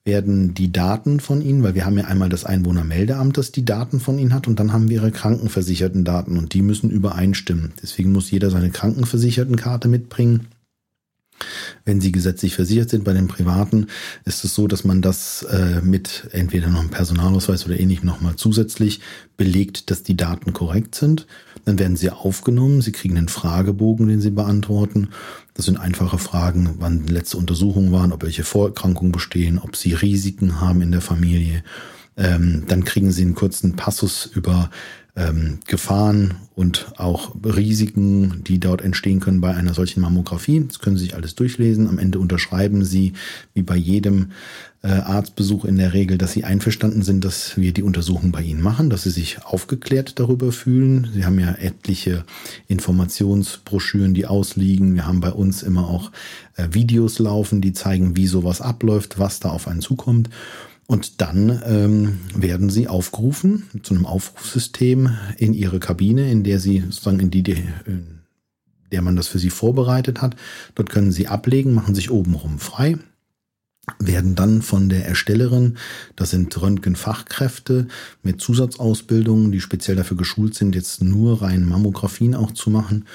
werden 0.03 0.53
die 0.53 0.71
Daten 0.71 1.19
von 1.19 1.41
Ihnen, 1.41 1.63
weil 1.63 1.75
wir 1.75 1.85
haben 1.85 1.97
ja 1.97 2.05
einmal 2.05 2.29
das 2.29 2.43
Einwohnermeldeamt, 2.43 3.37
das 3.37 3.51
die 3.51 3.65
Daten 3.65 3.99
von 3.99 4.17
Ihnen 4.17 4.33
hat, 4.33 4.47
und 4.47 4.59
dann 4.59 4.73
haben 4.73 4.89
wir 4.89 4.97
Ihre 4.97 5.11
krankenversicherten 5.11 6.03
Daten 6.03 6.37
und 6.37 6.53
die 6.53 6.61
müssen 6.61 6.89
übereinstimmen. 6.89 7.73
Deswegen 7.81 8.11
muss 8.11 8.31
jeder 8.31 8.49
seine 8.49 8.71
Krankenversichertenkarte 8.71 9.87
mitbringen 9.87 10.47
wenn 11.85 12.01
Sie 12.01 12.11
gesetzlich 12.11 12.55
versichert 12.55 12.89
sind 12.89 13.03
bei 13.03 13.13
den 13.13 13.27
Privaten, 13.27 13.87
ist 14.25 14.43
es 14.43 14.55
so, 14.55 14.67
dass 14.67 14.83
man 14.83 15.01
das 15.01 15.43
äh, 15.43 15.81
mit 15.81 16.27
entweder 16.31 16.67
noch 16.67 16.79
einem 16.79 16.89
Personalausweis 16.89 17.65
oder 17.65 17.79
ähnlichem 17.79 18.05
nochmal 18.05 18.35
zusätzlich 18.35 18.99
belegt, 19.37 19.89
dass 19.89 20.03
die 20.03 20.17
Daten 20.17 20.53
korrekt 20.53 20.95
sind. 20.95 21.27
Dann 21.65 21.79
werden 21.79 21.95
sie 21.95 22.09
aufgenommen, 22.09 22.81
Sie 22.81 22.91
kriegen 22.91 23.17
einen 23.17 23.29
Fragebogen, 23.29 24.07
den 24.07 24.21
Sie 24.21 24.31
beantworten. 24.31 25.09
Das 25.53 25.65
sind 25.65 25.77
einfache 25.77 26.17
Fragen, 26.17 26.75
wann 26.79 27.07
letzte 27.07 27.37
Untersuchungen 27.37 27.91
waren, 27.91 28.11
ob 28.11 28.23
welche 28.23 28.43
Vorerkrankungen 28.43 29.11
bestehen, 29.11 29.59
ob 29.59 29.75
Sie 29.75 29.93
Risiken 29.93 30.61
haben 30.61 30.81
in 30.81 30.91
der 30.91 31.01
Familie. 31.01 31.63
Ähm, 32.19 32.65
dann 32.67 32.83
kriegen 32.83 33.11
Sie 33.11 33.23
einen 33.23 33.33
kurzen 33.33 33.75
Passus 33.75 34.29
über 34.35 34.69
ähm, 35.15 35.59
Gefahren 35.65 36.35
und 36.55 36.93
auch 36.97 37.35
Risiken, 37.43 38.43
die 38.43 38.59
dort 38.59 38.81
entstehen 38.81 39.19
können 39.19 39.41
bei 39.41 39.55
einer 39.55 39.73
solchen 39.73 40.01
Mammographie. 40.01 40.63
Das 40.67 40.79
können 40.79 40.97
Sie 40.97 41.05
sich 41.05 41.15
alles 41.15 41.35
durchlesen. 41.35 41.87
Am 41.87 41.97
Ende 41.97 42.19
unterschreiben 42.19 42.83
Sie, 42.83 43.13
wie 43.53 43.63
bei 43.63 43.75
jedem 43.75 44.31
äh, 44.81 44.87
Arztbesuch 44.87 45.65
in 45.65 45.77
der 45.77 45.93
Regel, 45.93 46.17
dass 46.17 46.33
Sie 46.33 46.43
einverstanden 46.43 47.01
sind, 47.01 47.25
dass 47.25 47.57
wir 47.57 47.73
die 47.73 47.83
Untersuchung 47.83 48.31
bei 48.31 48.41
Ihnen 48.41 48.61
machen, 48.61 48.89
dass 48.89 49.03
Sie 49.03 49.09
sich 49.09 49.43
aufgeklärt 49.43 50.19
darüber 50.19 50.51
fühlen. 50.51 51.09
Sie 51.13 51.25
haben 51.25 51.39
ja 51.39 51.53
etliche 51.55 52.23
Informationsbroschüren, 52.67 54.13
die 54.13 54.25
ausliegen. 54.25 54.95
Wir 54.95 55.07
haben 55.07 55.21
bei 55.21 55.31
uns 55.31 55.63
immer 55.63 55.87
auch 55.89 56.11
äh, 56.55 56.67
Videos 56.71 57.19
laufen, 57.19 57.61
die 57.61 57.73
zeigen, 57.73 58.15
wie 58.15 58.27
sowas 58.27 58.61
abläuft, 58.61 59.19
was 59.19 59.39
da 59.39 59.49
auf 59.49 59.67
einen 59.67 59.81
zukommt. 59.81 60.29
Und 60.89 61.21
dann 61.21 61.61
ähm, 61.67 62.17
werden 62.33 62.71
sie 62.71 62.87
aufgerufen 62.87 63.69
zu 63.83 63.93
einem 63.93 64.07
Aufrufsystem 64.07 65.15
in 65.37 65.53
ihre 65.53 65.79
Kabine, 65.79 66.31
in 66.31 66.43
der 66.43 66.59
sie 66.59 66.79
sozusagen 66.79 67.19
in 67.19 67.29
die, 67.29 67.43
die 67.43 67.63
in 67.85 68.21
der 68.91 69.03
man 69.03 69.15
das 69.15 69.27
für 69.27 69.37
sie 69.37 69.51
vorbereitet 69.51 70.23
hat. 70.23 70.35
Dort 70.73 70.89
können 70.89 71.11
sie 71.11 71.27
ablegen, 71.27 71.75
machen 71.75 71.93
sich 71.93 72.09
obenrum 72.09 72.57
frei, 72.57 72.97
werden 73.99 74.33
dann 74.33 74.63
von 74.63 74.89
der 74.89 75.05
Erstellerin, 75.05 75.77
das 76.15 76.31
sind 76.31 76.59
Röntgenfachkräfte 76.59 77.87
mit 78.23 78.41
Zusatzausbildungen, 78.41 79.51
die 79.51 79.61
speziell 79.61 79.95
dafür 79.95 80.17
geschult 80.17 80.55
sind, 80.55 80.73
jetzt 80.73 81.03
nur 81.03 81.43
rein 81.43 81.69
Mammografien 81.69 82.33
auch 82.33 82.51
zu 82.51 82.71
machen, 82.71 83.05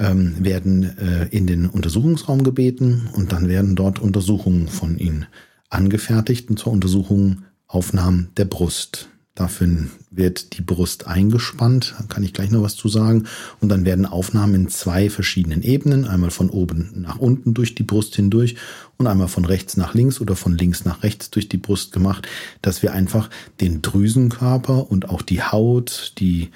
ähm, 0.00 0.44
werden 0.44 0.98
äh, 0.98 1.28
in 1.28 1.46
den 1.46 1.66
Untersuchungsraum 1.66 2.42
gebeten 2.42 3.08
und 3.12 3.30
dann 3.30 3.48
werden 3.48 3.76
dort 3.76 4.00
Untersuchungen 4.00 4.66
von 4.66 4.98
ihnen 4.98 5.26
angefertigt 5.72 6.50
und 6.50 6.58
zur 6.58 6.72
Untersuchung 6.72 7.42
Aufnahmen 7.66 8.28
der 8.36 8.44
Brust. 8.44 9.08
Dafür 9.34 9.86
wird 10.10 10.58
die 10.58 10.62
Brust 10.62 11.06
eingespannt, 11.06 11.94
da 11.98 12.04
kann 12.04 12.22
ich 12.22 12.34
gleich 12.34 12.50
noch 12.50 12.60
was 12.60 12.76
zu 12.76 12.88
sagen. 12.88 13.24
Und 13.60 13.70
dann 13.70 13.86
werden 13.86 14.04
Aufnahmen 14.04 14.54
in 14.54 14.68
zwei 14.68 15.08
verschiedenen 15.08 15.62
Ebenen, 15.62 16.04
einmal 16.04 16.30
von 16.30 16.50
oben 16.50 16.90
nach 16.96 17.18
unten 17.18 17.54
durch 17.54 17.74
die 17.74 17.82
Brust 17.82 18.14
hindurch 18.14 18.56
und 18.98 19.06
einmal 19.06 19.28
von 19.28 19.46
rechts 19.46 19.78
nach 19.78 19.94
links 19.94 20.20
oder 20.20 20.36
von 20.36 20.58
links 20.58 20.84
nach 20.84 21.02
rechts 21.02 21.30
durch 21.30 21.48
die 21.48 21.56
Brust 21.56 21.92
gemacht, 21.92 22.28
dass 22.60 22.82
wir 22.82 22.92
einfach 22.92 23.30
den 23.62 23.80
Drüsenkörper 23.80 24.90
und 24.90 25.08
auch 25.08 25.22
die 25.22 25.42
Haut, 25.42 26.12
die, 26.18 26.50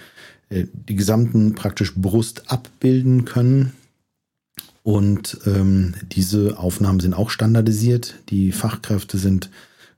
äh, 0.51 0.67
die 0.75 0.97
gesamten 0.97 1.55
praktisch 1.55 1.95
Brust 1.95 2.51
abbilden 2.51 3.25
können 3.25 3.73
und 4.87 5.38
ähm, 5.47 5.95
diese 6.12 6.61
Aufnahmen 6.61 7.00
sind 7.00 7.12
auch 7.12 7.31
standardisiert. 7.31 8.14
Die 8.28 8.52
Fachkräfte 8.52 9.19
sind 9.19 9.50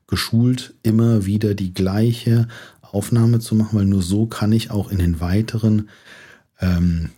geschult, 0.07 0.73
immer 0.81 1.27
wieder 1.27 1.53
die 1.53 1.75
gleiche 1.75 2.47
Aufnahme 2.81 3.37
zu 3.37 3.53
machen, 3.53 3.77
weil 3.77 3.85
nur 3.85 4.01
so 4.01 4.25
kann 4.25 4.51
ich 4.51 4.71
auch 4.71 4.89
in 4.89 4.97
den 4.97 5.21
weiteren 5.21 5.89
ähm, 6.59 7.11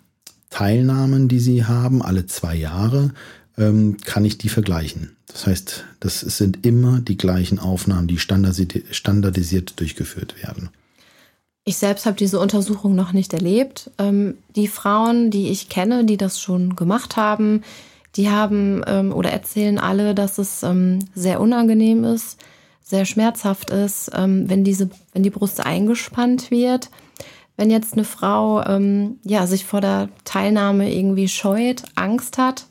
Teilnahmen, 0.50 1.30
die 1.30 1.40
sie 1.40 1.64
haben, 1.64 2.02
alle 2.02 2.26
zwei 2.26 2.56
Jahre, 2.56 3.14
ähm, 3.58 3.96
kann 4.04 4.26
ich 4.26 4.38
die 4.38 4.50
vergleichen. 4.50 5.16
Das 5.28 5.48
heißt, 5.48 5.86
das 6.02 6.20
sind 6.20 6.66
immer 6.66 7.00
die 7.00 7.16
gleichen 7.16 7.58
Aufnahmen, 7.58 8.10
die 8.10 8.20
standardisiert 8.20 9.80
durchgeführt 9.80 10.44
werden. 10.44 10.72
Ich 11.64 11.78
selbst 11.78 12.06
habe 12.06 12.18
diese 12.18 12.40
Untersuchung 12.40 12.96
noch 12.96 13.14
nicht 13.14 13.34
erlebt. 13.34 13.92
Ähm, 14.00 14.38
die 14.56 14.68
Frauen, 14.68 15.30
die 15.30 15.50
ich 15.50 15.70
kenne, 15.70 16.06
die 16.06 16.18
das 16.18 16.42
schon 16.42 16.76
gemacht 16.76 17.18
haben, 17.18 17.62
die 18.16 18.30
haben 18.30 18.84
ähm, 18.88 19.14
oder 19.14 19.32
erzählen 19.32 19.78
alle, 19.78 20.16
dass 20.16 20.38
es 20.38 20.64
ähm, 20.64 21.00
sehr 21.14 21.40
unangenehm 21.40 22.04
ist, 22.04 22.40
sehr 22.82 23.06
schmerzhaft 23.06 23.70
ist, 23.70 24.12
ähm, 24.16 24.50
wenn 24.50 24.64
diese, 24.64 24.90
wenn 25.14 25.24
die 25.24 25.30
Brust 25.30 25.64
eingespannt 25.64 26.52
wird. 26.52 26.90
Wenn 27.58 27.70
jetzt 27.70 27.94
eine 27.94 28.06
Frau 28.06 28.64
ähm, 28.66 29.20
ja 29.24 29.46
sich 29.46 29.66
vor 29.66 29.82
der 29.82 30.10
Teilnahme 30.26 30.92
irgendwie 30.92 31.28
scheut, 31.28 31.84
Angst 31.96 32.38
hat 32.40 32.66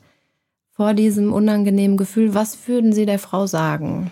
vor 0.71 0.93
diesem 0.93 1.31
unangenehmen 1.31 1.95
Gefühl, 1.95 2.33
was 2.33 2.67
würden 2.67 2.91
Sie 2.91 3.05
der 3.05 3.19
Frau 3.19 3.47
sagen? 3.47 4.11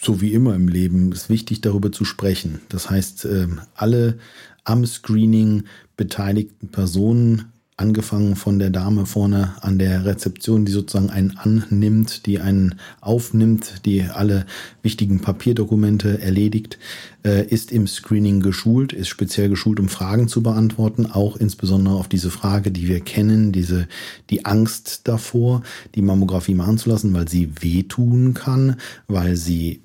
So 0.00 0.20
wie 0.20 0.32
immer 0.32 0.54
im 0.54 0.68
Leben 0.68 1.12
ist 1.12 1.28
wichtig, 1.28 1.60
darüber 1.60 1.92
zu 1.92 2.04
sprechen. 2.04 2.62
Das 2.68 2.88
heißt, 2.88 3.26
ähm, 3.26 3.60
alle 3.74 4.18
am 4.64 4.86
Screening 4.86 5.64
beteiligten 5.96 6.68
Personen, 6.68 7.52
angefangen 7.80 8.36
von 8.36 8.58
der 8.58 8.70
Dame 8.70 9.06
vorne 9.06 9.54
an 9.62 9.78
der 9.78 10.04
Rezeption, 10.04 10.64
die 10.64 10.72
sozusagen 10.72 11.10
einen 11.10 11.36
annimmt, 11.38 12.26
die 12.26 12.38
einen 12.38 12.74
aufnimmt, 13.00 13.86
die 13.86 14.02
alle 14.02 14.44
wichtigen 14.82 15.20
Papierdokumente 15.20 16.20
erledigt, 16.20 16.78
äh, 17.24 17.46
ist 17.46 17.72
im 17.72 17.86
Screening 17.86 18.40
geschult, 18.40 18.92
ist 18.92 19.08
speziell 19.08 19.48
geschult, 19.48 19.80
um 19.80 19.88
Fragen 19.88 20.28
zu 20.28 20.42
beantworten, 20.42 21.06
auch 21.06 21.36
insbesondere 21.36 21.94
auf 21.94 22.08
diese 22.08 22.30
Frage, 22.30 22.70
die 22.70 22.86
wir 22.86 23.00
kennen, 23.00 23.50
diese, 23.50 23.88
die 24.28 24.44
Angst 24.44 25.08
davor, 25.08 25.62
die 25.94 26.02
Mammographie 26.02 26.54
machen 26.54 26.76
zu 26.76 26.90
lassen, 26.90 27.14
weil 27.14 27.28
sie 27.28 27.50
wehtun 27.62 28.34
kann, 28.34 28.76
weil 29.08 29.36
sie 29.36 29.80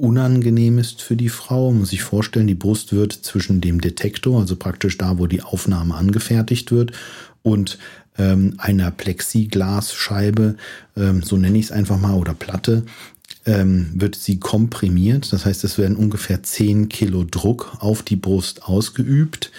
unangenehm 0.00 0.78
ist 0.78 1.02
für 1.02 1.16
die 1.16 1.28
Frau. 1.28 1.72
Muss 1.72 1.90
sich 1.90 2.02
vorstellen, 2.02 2.46
die 2.46 2.54
Brust 2.54 2.92
wird 2.92 3.12
zwischen 3.12 3.60
dem 3.60 3.80
Detektor, 3.80 4.40
also 4.40 4.56
praktisch 4.56 4.98
da, 4.98 5.18
wo 5.18 5.26
die 5.26 5.42
Aufnahme 5.42 5.94
angefertigt 5.94 6.72
wird, 6.72 6.92
und 7.42 7.78
ähm, 8.18 8.54
einer 8.58 8.90
Plexiglasscheibe, 8.90 10.56
ähm, 10.96 11.22
so 11.22 11.36
nenne 11.36 11.58
ich 11.58 11.66
es 11.66 11.72
einfach 11.72 11.98
mal, 11.98 12.14
oder 12.14 12.34
Platte, 12.34 12.84
ähm, 13.46 13.90
wird 13.94 14.16
sie 14.16 14.38
komprimiert. 14.38 15.32
Das 15.32 15.46
heißt, 15.46 15.64
es 15.64 15.78
werden 15.78 15.96
ungefähr 15.96 16.42
10 16.42 16.88
Kilo 16.88 17.24
Druck 17.24 17.76
auf 17.80 18.02
die 18.02 18.16
Brust 18.16 18.64
ausgeübt 18.64 19.50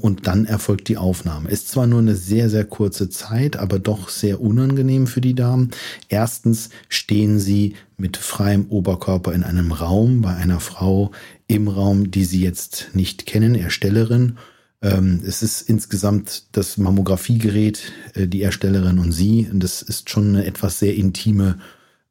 und 0.00 0.26
dann 0.26 0.46
erfolgt 0.46 0.88
die 0.88 0.96
Aufnahme. 0.96 1.50
Ist 1.50 1.68
zwar 1.68 1.86
nur 1.86 1.98
eine 1.98 2.16
sehr, 2.16 2.48
sehr 2.48 2.64
kurze 2.64 3.10
Zeit, 3.10 3.58
aber 3.58 3.78
doch 3.78 4.08
sehr 4.08 4.40
unangenehm 4.40 5.06
für 5.06 5.20
die 5.20 5.34
Damen. 5.34 5.70
Erstens 6.08 6.70
stehen 6.88 7.38
sie 7.38 7.74
mit 7.98 8.16
freiem 8.16 8.66
Oberkörper 8.70 9.34
in 9.34 9.42
einem 9.42 9.72
Raum 9.72 10.22
bei 10.22 10.34
einer 10.34 10.60
Frau 10.60 11.10
im 11.48 11.68
Raum, 11.68 12.10
die 12.10 12.24
sie 12.24 12.40
jetzt 12.42 12.90
nicht 12.94 13.26
kennen, 13.26 13.54
Erstellerin. 13.54 14.38
Ähm, 14.80 15.20
es 15.26 15.42
ist 15.42 15.62
insgesamt 15.62 16.44
das 16.52 16.76
Mammografiegerät, 16.76 17.92
äh, 18.14 18.26
die 18.28 18.42
Erstellerin 18.42 18.98
und 18.98 19.12
sie. 19.12 19.48
Und 19.50 19.62
das 19.62 19.82
ist 19.82 20.08
schon 20.08 20.28
eine 20.28 20.44
etwas 20.44 20.78
sehr 20.78 20.94
intime 20.94 21.58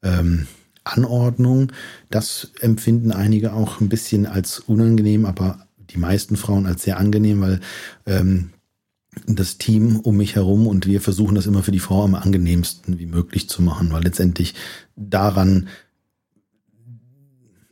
ähm, 0.03 0.47
Anordnung. 0.83 1.71
Das 2.09 2.51
empfinden 2.59 3.11
einige 3.11 3.53
auch 3.53 3.79
ein 3.79 3.89
bisschen 3.89 4.25
als 4.25 4.59
unangenehm, 4.59 5.25
aber 5.25 5.66
die 5.89 5.97
meisten 5.97 6.35
Frauen 6.35 6.65
als 6.65 6.83
sehr 6.83 6.97
angenehm, 6.97 7.41
weil 7.41 7.59
ähm, 8.05 8.51
das 9.25 9.57
Team 9.57 9.99
um 9.99 10.17
mich 10.17 10.35
herum 10.35 10.67
und 10.67 10.85
wir 10.85 11.01
versuchen 11.01 11.35
das 11.35 11.47
immer 11.47 11.63
für 11.63 11.71
die 11.71 11.79
Frau 11.79 12.03
am 12.03 12.15
angenehmsten 12.15 12.99
wie 12.99 13.05
möglich 13.05 13.49
zu 13.49 13.61
machen, 13.61 13.91
weil 13.91 14.03
letztendlich 14.03 14.53
daran 14.95 15.67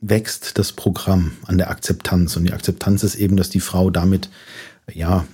wächst 0.02 0.58
das 0.58 0.72
Programm 0.72 1.32
an 1.46 1.58
der 1.58 1.70
Akzeptanz. 1.70 2.36
Und 2.36 2.46
die 2.46 2.54
Akzeptanz 2.54 3.04
ist 3.04 3.16
eben, 3.16 3.38
dass 3.38 3.50
die 3.50 3.60
Frau 3.60 3.90
damit, 3.90 4.30
ja, 4.92 5.26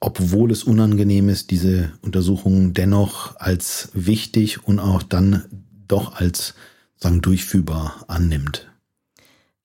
obwohl 0.00 0.50
es 0.50 0.64
unangenehm 0.64 1.28
ist, 1.28 1.50
diese 1.50 1.92
Untersuchungen 2.02 2.74
dennoch 2.74 3.36
als 3.36 3.90
wichtig 3.94 4.66
und 4.66 4.78
auch 4.78 5.02
dann 5.02 5.44
doch 5.88 6.14
als 6.14 6.54
sagen 6.96 7.22
durchführbar 7.22 8.04
annimmt. 8.08 8.70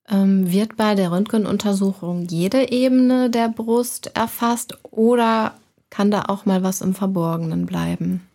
Ähm, 0.08 0.50
wird 0.50 0.76
bei 0.76 0.94
der 0.94 1.12
Röntgenuntersuchung 1.12 2.26
jede 2.26 2.70
Ebene 2.72 3.30
der 3.30 3.48
Brust 3.48 4.10
erfasst 4.14 4.78
oder 4.90 5.54
kann 5.90 6.10
da 6.10 6.24
auch 6.28 6.46
mal 6.46 6.62
was 6.62 6.80
im 6.80 6.94
Verborgenen 6.94 7.66
bleiben? 7.66 8.26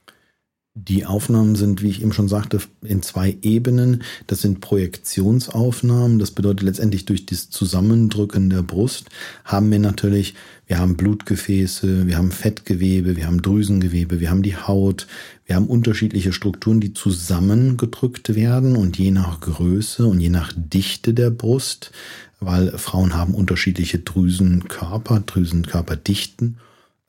Die 0.79 1.07
Aufnahmen 1.07 1.55
sind, 1.55 1.81
wie 1.81 1.89
ich 1.89 2.03
eben 2.03 2.13
schon 2.13 2.27
sagte, 2.27 2.59
in 2.83 3.01
zwei 3.01 3.35
Ebenen. 3.41 4.03
Das 4.27 4.41
sind 4.41 4.61
Projektionsaufnahmen. 4.61 6.19
Das 6.19 6.29
bedeutet 6.29 6.61
letztendlich 6.61 7.05
durch 7.05 7.25
das 7.25 7.49
Zusammendrücken 7.49 8.51
der 8.51 8.61
Brust 8.61 9.09
haben 9.43 9.71
wir 9.71 9.79
natürlich, 9.79 10.35
wir 10.67 10.77
haben 10.77 10.95
Blutgefäße, 10.95 12.05
wir 12.05 12.17
haben 12.17 12.31
Fettgewebe, 12.31 13.15
wir 13.15 13.25
haben 13.25 13.41
Drüsengewebe, 13.41 14.19
wir 14.19 14.29
haben 14.29 14.43
die 14.43 14.55
Haut, 14.55 15.07
wir 15.47 15.55
haben 15.55 15.65
unterschiedliche 15.65 16.31
Strukturen, 16.31 16.79
die 16.79 16.93
zusammengedrückt 16.93 18.35
werden 18.35 18.75
und 18.75 18.99
je 18.99 19.09
nach 19.09 19.41
Größe 19.41 20.05
und 20.05 20.19
je 20.19 20.29
nach 20.29 20.53
Dichte 20.55 21.15
der 21.15 21.31
Brust, 21.31 21.91
weil 22.39 22.77
Frauen 22.77 23.15
haben 23.15 23.33
unterschiedliche 23.33 23.97
Drüsenkörper, 23.97 25.21
Drüsenkörperdichten, 25.21 26.57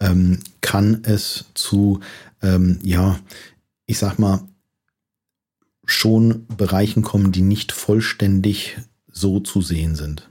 ähm, 0.00 0.38
kann 0.62 1.00
es 1.02 1.46
zu, 1.54 2.00
ähm, 2.42 2.78
ja, 2.82 3.18
ich 3.88 3.98
sag 3.98 4.18
mal, 4.18 4.40
schon 5.84 6.46
Bereichen 6.46 7.02
kommen, 7.02 7.32
die 7.32 7.40
nicht 7.40 7.72
vollständig 7.72 8.76
so 9.10 9.40
zu 9.40 9.62
sehen 9.62 9.96
sind. 9.96 10.28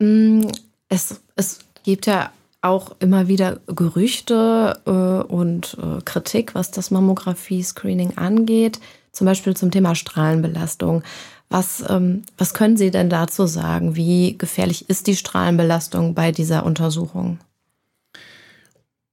Mm, 0.00 0.48
es, 0.88 1.20
es 1.36 1.60
gibt 1.84 2.06
ja 2.06 2.32
auch 2.62 2.96
immer 3.00 3.28
wieder 3.28 3.60
Gerüchte 3.66 4.80
äh, 4.86 4.90
und 5.30 5.76
äh, 5.78 6.00
Kritik, 6.02 6.54
was 6.54 6.70
das 6.70 6.90
Mammographie-Screening 6.90 8.16
angeht, 8.16 8.80
zum 9.12 9.26
Beispiel 9.26 9.54
zum 9.54 9.70
Thema 9.70 9.94
Strahlenbelastung. 9.94 11.02
Was, 11.50 11.84
ähm, 11.86 12.22
was 12.38 12.54
können 12.54 12.78
Sie 12.78 12.90
denn 12.90 13.10
dazu 13.10 13.46
sagen? 13.46 13.94
Wie 13.94 14.38
gefährlich 14.38 14.88
ist 14.88 15.06
die 15.06 15.16
Strahlenbelastung 15.16 16.14
bei 16.14 16.32
dieser 16.32 16.64
Untersuchung? 16.64 17.38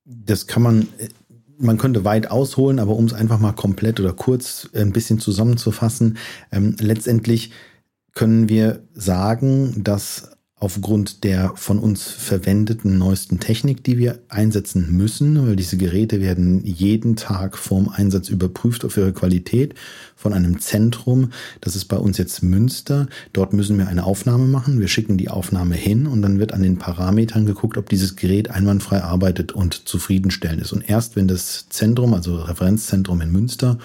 Das 0.05 0.47
kann 0.47 0.63
man 0.63 0.87
man 1.61 1.77
könnte 1.77 2.05
weit 2.05 2.29
ausholen, 2.29 2.79
aber 2.79 2.95
um 2.95 3.05
es 3.05 3.13
einfach 3.13 3.39
mal 3.39 3.53
komplett 3.53 3.99
oder 3.99 4.13
kurz 4.13 4.69
ein 4.73 4.91
bisschen 4.91 5.19
zusammenzufassen, 5.19 6.17
ähm, 6.51 6.75
letztendlich 6.79 7.51
können 8.13 8.49
wir 8.49 8.83
sagen, 8.93 9.83
dass 9.83 10.31
aufgrund 10.61 11.23
der 11.23 11.53
von 11.55 11.79
uns 11.79 12.03
verwendeten 12.03 12.99
neuesten 12.99 13.39
Technik, 13.39 13.83
die 13.83 13.97
wir 13.97 14.19
einsetzen 14.29 14.95
müssen, 14.95 15.47
weil 15.47 15.55
diese 15.55 15.75
Geräte 15.75 16.21
werden 16.21 16.63
jeden 16.63 17.15
Tag 17.15 17.57
vorm 17.57 17.89
Einsatz 17.89 18.29
überprüft 18.29 18.85
auf 18.85 18.95
ihre 18.95 19.11
Qualität 19.11 19.73
von 20.15 20.33
einem 20.33 20.59
Zentrum. 20.59 21.31
Das 21.61 21.75
ist 21.75 21.85
bei 21.85 21.97
uns 21.97 22.19
jetzt 22.19 22.43
Münster. 22.43 23.07
Dort 23.33 23.53
müssen 23.53 23.79
wir 23.79 23.87
eine 23.87 24.03
Aufnahme 24.03 24.45
machen. 24.45 24.79
Wir 24.79 24.87
schicken 24.87 25.17
die 25.17 25.29
Aufnahme 25.29 25.73
hin 25.73 26.05
und 26.05 26.21
dann 26.21 26.37
wird 26.37 26.53
an 26.53 26.61
den 26.61 26.77
Parametern 26.77 27.47
geguckt, 27.47 27.79
ob 27.79 27.89
dieses 27.89 28.15
Gerät 28.15 28.51
einwandfrei 28.51 29.01
arbeitet 29.01 29.53
und 29.53 29.89
zufriedenstellend 29.89 30.61
ist. 30.61 30.73
Und 30.73 30.87
erst 30.87 31.15
wenn 31.15 31.27
das 31.27 31.69
Zentrum, 31.69 32.13
also 32.13 32.35
Referenzzentrum 32.35 33.19
in 33.21 33.31
Münster, 33.31 33.79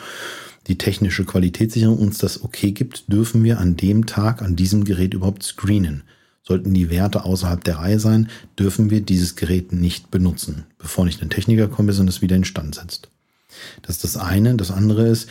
die 0.66 0.76
technische 0.76 1.24
Qualitätssicherung 1.24 1.96
uns 1.96 2.18
das 2.18 2.44
okay 2.44 2.72
gibt, 2.72 3.10
dürfen 3.10 3.44
wir 3.44 3.60
an 3.60 3.78
dem 3.78 4.04
Tag 4.04 4.42
an 4.42 4.56
diesem 4.56 4.84
Gerät 4.84 5.14
überhaupt 5.14 5.42
screenen. 5.42 6.02
Sollten 6.46 6.74
die 6.74 6.90
Werte 6.90 7.24
außerhalb 7.24 7.64
der 7.64 7.78
Reihe 7.78 7.98
sein, 7.98 8.28
dürfen 8.58 8.90
wir 8.90 9.00
dieses 9.00 9.34
Gerät 9.34 9.72
nicht 9.72 10.10
benutzen, 10.10 10.64
bevor 10.78 11.04
nicht 11.04 11.20
ein 11.20 11.30
Techniker 11.30 11.66
kommt 11.66 11.98
und 11.98 12.08
es 12.08 12.22
wieder 12.22 12.36
instand 12.36 12.76
setzt. 12.76 13.08
Das 13.82 13.96
ist 13.96 14.04
das 14.04 14.16
eine. 14.16 14.54
Das 14.54 14.70
andere 14.70 15.08
ist, 15.08 15.28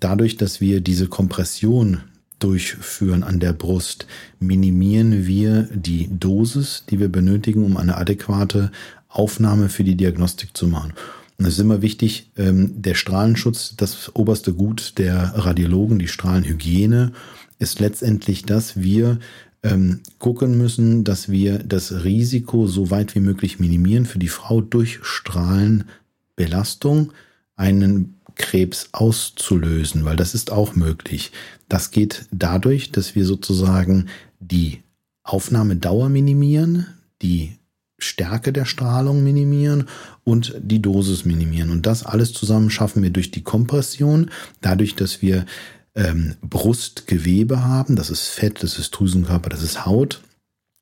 dadurch, 0.00 0.36
dass 0.36 0.60
wir 0.60 0.80
diese 0.80 1.08
Kompression 1.08 2.00
durchführen 2.38 3.22
an 3.22 3.40
der 3.40 3.52
Brust, 3.52 4.06
minimieren 4.40 5.26
wir 5.26 5.68
die 5.72 6.08
Dosis, 6.10 6.84
die 6.90 6.98
wir 6.98 7.08
benötigen, 7.08 7.64
um 7.64 7.76
eine 7.76 7.96
adäquate 7.96 8.72
Aufnahme 9.08 9.68
für 9.68 9.84
die 9.84 9.96
Diagnostik 9.96 10.56
zu 10.56 10.66
machen. 10.66 10.92
Und 11.38 11.46
es 11.46 11.54
ist 11.54 11.60
immer 11.60 11.82
wichtig, 11.82 12.30
ähm, 12.36 12.82
der 12.82 12.94
Strahlenschutz, 12.94 13.74
das 13.76 14.14
oberste 14.14 14.52
Gut 14.52 14.94
der 14.98 15.32
Radiologen, 15.36 15.98
die 15.98 16.08
Strahlenhygiene, 16.08 17.12
ist 17.58 17.80
letztendlich, 17.80 18.44
dass 18.44 18.80
wir 18.80 19.18
ähm, 19.64 20.00
gucken 20.18 20.56
müssen, 20.56 21.02
dass 21.02 21.28
wir 21.28 21.58
das 21.58 22.04
Risiko 22.04 22.68
so 22.68 22.90
weit 22.90 23.14
wie 23.14 23.20
möglich 23.20 23.58
minimieren 23.58 24.06
für 24.06 24.20
die 24.20 24.28
Frau 24.28 24.60
durch 24.60 25.00
Strahlenbelastung 25.02 27.12
einen 27.56 28.20
Krebs 28.36 28.90
auszulösen, 28.92 30.04
weil 30.04 30.16
das 30.16 30.34
ist 30.34 30.52
auch 30.52 30.76
möglich. 30.76 31.32
Das 31.68 31.90
geht 31.90 32.26
dadurch, 32.30 32.92
dass 32.92 33.14
wir 33.14 33.24
sozusagen 33.24 34.08
die 34.38 34.82
Aufnahmedauer 35.22 36.10
minimieren, 36.10 36.86
die 37.22 37.56
Stärke 37.98 38.52
der 38.52 38.66
Strahlung 38.66 39.24
minimieren 39.24 39.88
und 40.24 40.54
die 40.60 40.82
Dosis 40.82 41.24
minimieren. 41.24 41.70
Und 41.70 41.86
das 41.86 42.04
alles 42.04 42.32
zusammen 42.32 42.70
schaffen 42.70 43.02
wir 43.02 43.10
durch 43.10 43.30
die 43.30 43.42
Kompression, 43.42 44.30
dadurch, 44.60 44.94
dass 44.94 45.22
wir 45.22 45.46
ähm, 45.94 46.36
Brustgewebe 46.42 47.64
haben. 47.64 47.96
Das 47.96 48.10
ist 48.10 48.28
Fett, 48.28 48.62
das 48.62 48.78
ist 48.78 48.90
Drüsenkörper, 48.90 49.48
das 49.48 49.62
ist 49.62 49.86
Haut. 49.86 50.22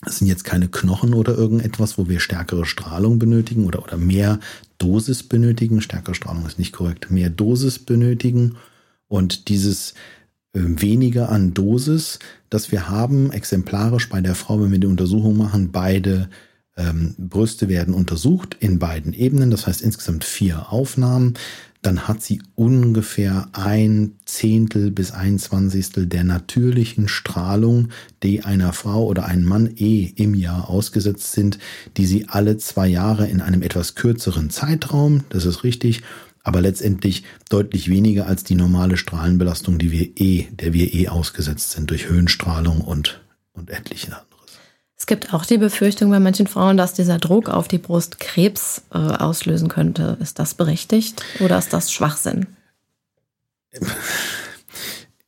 Das 0.04 0.18
sind 0.18 0.26
jetzt 0.26 0.44
keine 0.44 0.68
Knochen 0.68 1.14
oder 1.14 1.36
irgendetwas, 1.36 1.96
wo 1.96 2.08
wir 2.08 2.18
stärkere 2.18 2.66
Strahlung 2.66 3.20
benötigen 3.20 3.66
oder, 3.66 3.84
oder 3.84 3.96
mehr 3.96 4.40
Dosis 4.78 5.22
benötigen. 5.22 5.80
Stärkere 5.80 6.16
Strahlung 6.16 6.44
ist 6.44 6.58
nicht 6.58 6.72
korrekt. 6.72 7.10
Mehr 7.10 7.30
Dosis 7.30 7.78
benötigen. 7.78 8.56
Und 9.06 9.48
dieses 9.48 9.94
äh, 10.54 10.60
weniger 10.60 11.28
an 11.28 11.54
Dosis, 11.54 12.18
das 12.50 12.72
wir 12.72 12.88
haben, 12.88 13.30
exemplarisch 13.30 14.08
bei 14.08 14.20
der 14.20 14.34
Frau, 14.34 14.60
wenn 14.60 14.72
wir 14.72 14.80
die 14.80 14.88
Untersuchung 14.88 15.36
machen, 15.36 15.70
beide 15.70 16.28
ähm, 16.76 17.14
Brüste 17.18 17.68
werden 17.68 17.94
untersucht 17.94 18.56
in 18.58 18.80
beiden 18.80 19.12
Ebenen. 19.12 19.52
Das 19.52 19.68
heißt 19.68 19.82
insgesamt 19.82 20.24
vier 20.24 20.72
Aufnahmen 20.72 21.34
dann 21.82 22.06
hat 22.06 22.22
sie 22.22 22.40
ungefähr 22.54 23.48
ein 23.52 24.12
Zehntel 24.24 24.92
bis 24.92 25.10
ein 25.10 25.38
Zwanzigstel 25.38 26.06
der 26.06 26.22
natürlichen 26.22 27.08
Strahlung, 27.08 27.88
die 28.22 28.44
einer 28.44 28.72
Frau 28.72 29.04
oder 29.04 29.26
einem 29.26 29.44
Mann 29.44 29.74
eh 29.76 30.12
im 30.16 30.34
Jahr 30.34 30.70
ausgesetzt 30.70 31.32
sind, 31.32 31.58
die 31.96 32.06
sie 32.06 32.28
alle 32.28 32.56
zwei 32.56 32.86
Jahre 32.86 33.26
in 33.26 33.40
einem 33.40 33.62
etwas 33.62 33.96
kürzeren 33.96 34.50
Zeitraum, 34.50 35.24
das 35.28 35.44
ist 35.44 35.64
richtig, 35.64 36.02
aber 36.44 36.60
letztendlich 36.60 37.24
deutlich 37.48 37.88
weniger 37.88 38.26
als 38.26 38.44
die 38.44 38.54
normale 38.54 38.96
Strahlenbelastung, 38.96 39.78
die 39.78 39.90
wir 39.90 40.08
eh, 40.16 40.46
der 40.52 40.72
wir 40.72 40.94
eh 40.94 41.08
ausgesetzt 41.08 41.72
sind 41.72 41.90
durch 41.90 42.08
Höhenstrahlung 42.08 42.80
und, 42.80 43.20
und 43.54 43.70
etliche 43.70 44.16
es 45.02 45.06
gibt 45.06 45.34
auch 45.34 45.44
die 45.44 45.58
Befürchtung 45.58 46.10
bei 46.10 46.20
manchen 46.20 46.46
Frauen, 46.46 46.76
dass 46.76 46.94
dieser 46.94 47.18
Druck 47.18 47.48
auf 47.48 47.66
die 47.66 47.78
Brust 47.78 48.20
Krebs 48.20 48.82
äh, 48.94 48.98
auslösen 48.98 49.66
könnte. 49.66 50.16
Ist 50.20 50.38
das 50.38 50.54
berechtigt 50.54 51.24
oder 51.40 51.58
ist 51.58 51.72
das 51.72 51.90
Schwachsinn? 51.90 52.46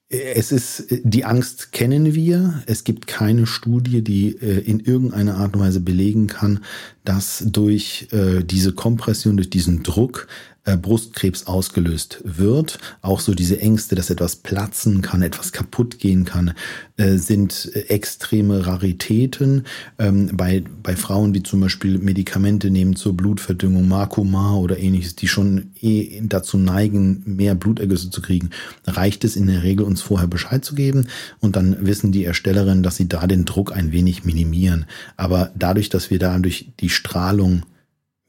Es 0.08 0.52
ist, 0.52 0.84
die 1.02 1.24
Angst 1.24 1.72
kennen 1.72 2.14
wir. 2.14 2.62
Es 2.66 2.84
gibt 2.84 3.08
keine 3.08 3.48
Studie, 3.48 4.02
die 4.02 4.36
äh, 4.40 4.60
in 4.60 4.78
irgendeiner 4.78 5.38
Art 5.38 5.56
und 5.56 5.62
Weise 5.62 5.80
belegen 5.80 6.28
kann, 6.28 6.60
dass 7.04 7.42
durch 7.44 8.06
äh, 8.12 8.44
diese 8.44 8.74
Kompression, 8.74 9.36
durch 9.36 9.50
diesen 9.50 9.82
Druck 9.82 10.28
äh, 10.64 10.76
Brustkrebs 10.76 11.46
ausgelöst 11.46 12.20
wird. 12.24 12.78
Auch 13.02 13.20
so 13.20 13.34
diese 13.34 13.60
Ängste, 13.60 13.94
dass 13.94 14.10
etwas 14.10 14.36
platzen 14.36 15.02
kann, 15.02 15.22
etwas 15.22 15.52
kaputt 15.52 15.98
gehen 15.98 16.24
kann, 16.24 16.54
äh, 16.96 17.18
sind 17.18 17.70
extreme 17.88 18.66
Raritäten. 18.66 19.64
Ähm, 19.98 20.30
bei, 20.32 20.64
bei 20.82 20.96
Frauen, 20.96 21.32
die 21.32 21.42
zum 21.42 21.60
Beispiel 21.60 21.98
Medikamente 21.98 22.70
nehmen 22.70 22.96
zur 22.96 23.14
Blutverdüngung, 23.14 23.86
Marcomar 23.88 24.58
oder 24.58 24.78
ähnliches, 24.78 25.16
die 25.16 25.28
schon 25.28 25.72
eh 25.80 26.22
dazu 26.22 26.56
neigen, 26.56 27.22
mehr 27.26 27.54
Blutergüsse 27.54 28.10
zu 28.10 28.22
kriegen, 28.22 28.50
reicht 28.86 29.24
es 29.24 29.36
in 29.36 29.46
der 29.46 29.62
Regel, 29.62 29.84
uns 29.84 30.00
vorher 30.00 30.28
Bescheid 30.28 30.64
zu 30.64 30.74
geben 30.74 31.08
und 31.40 31.56
dann 31.56 31.76
wissen 31.84 32.10
die 32.10 32.24
Erstellerinnen, 32.24 32.82
dass 32.82 32.96
sie 32.96 33.08
da 33.08 33.26
den 33.26 33.44
Druck 33.44 33.76
ein 33.76 33.92
wenig 33.92 34.24
minimieren. 34.24 34.86
Aber 35.16 35.50
dadurch, 35.54 35.88
dass 35.90 36.10
wir 36.10 36.18
dadurch 36.18 36.72
die 36.80 36.90
Strahlung 36.90 37.64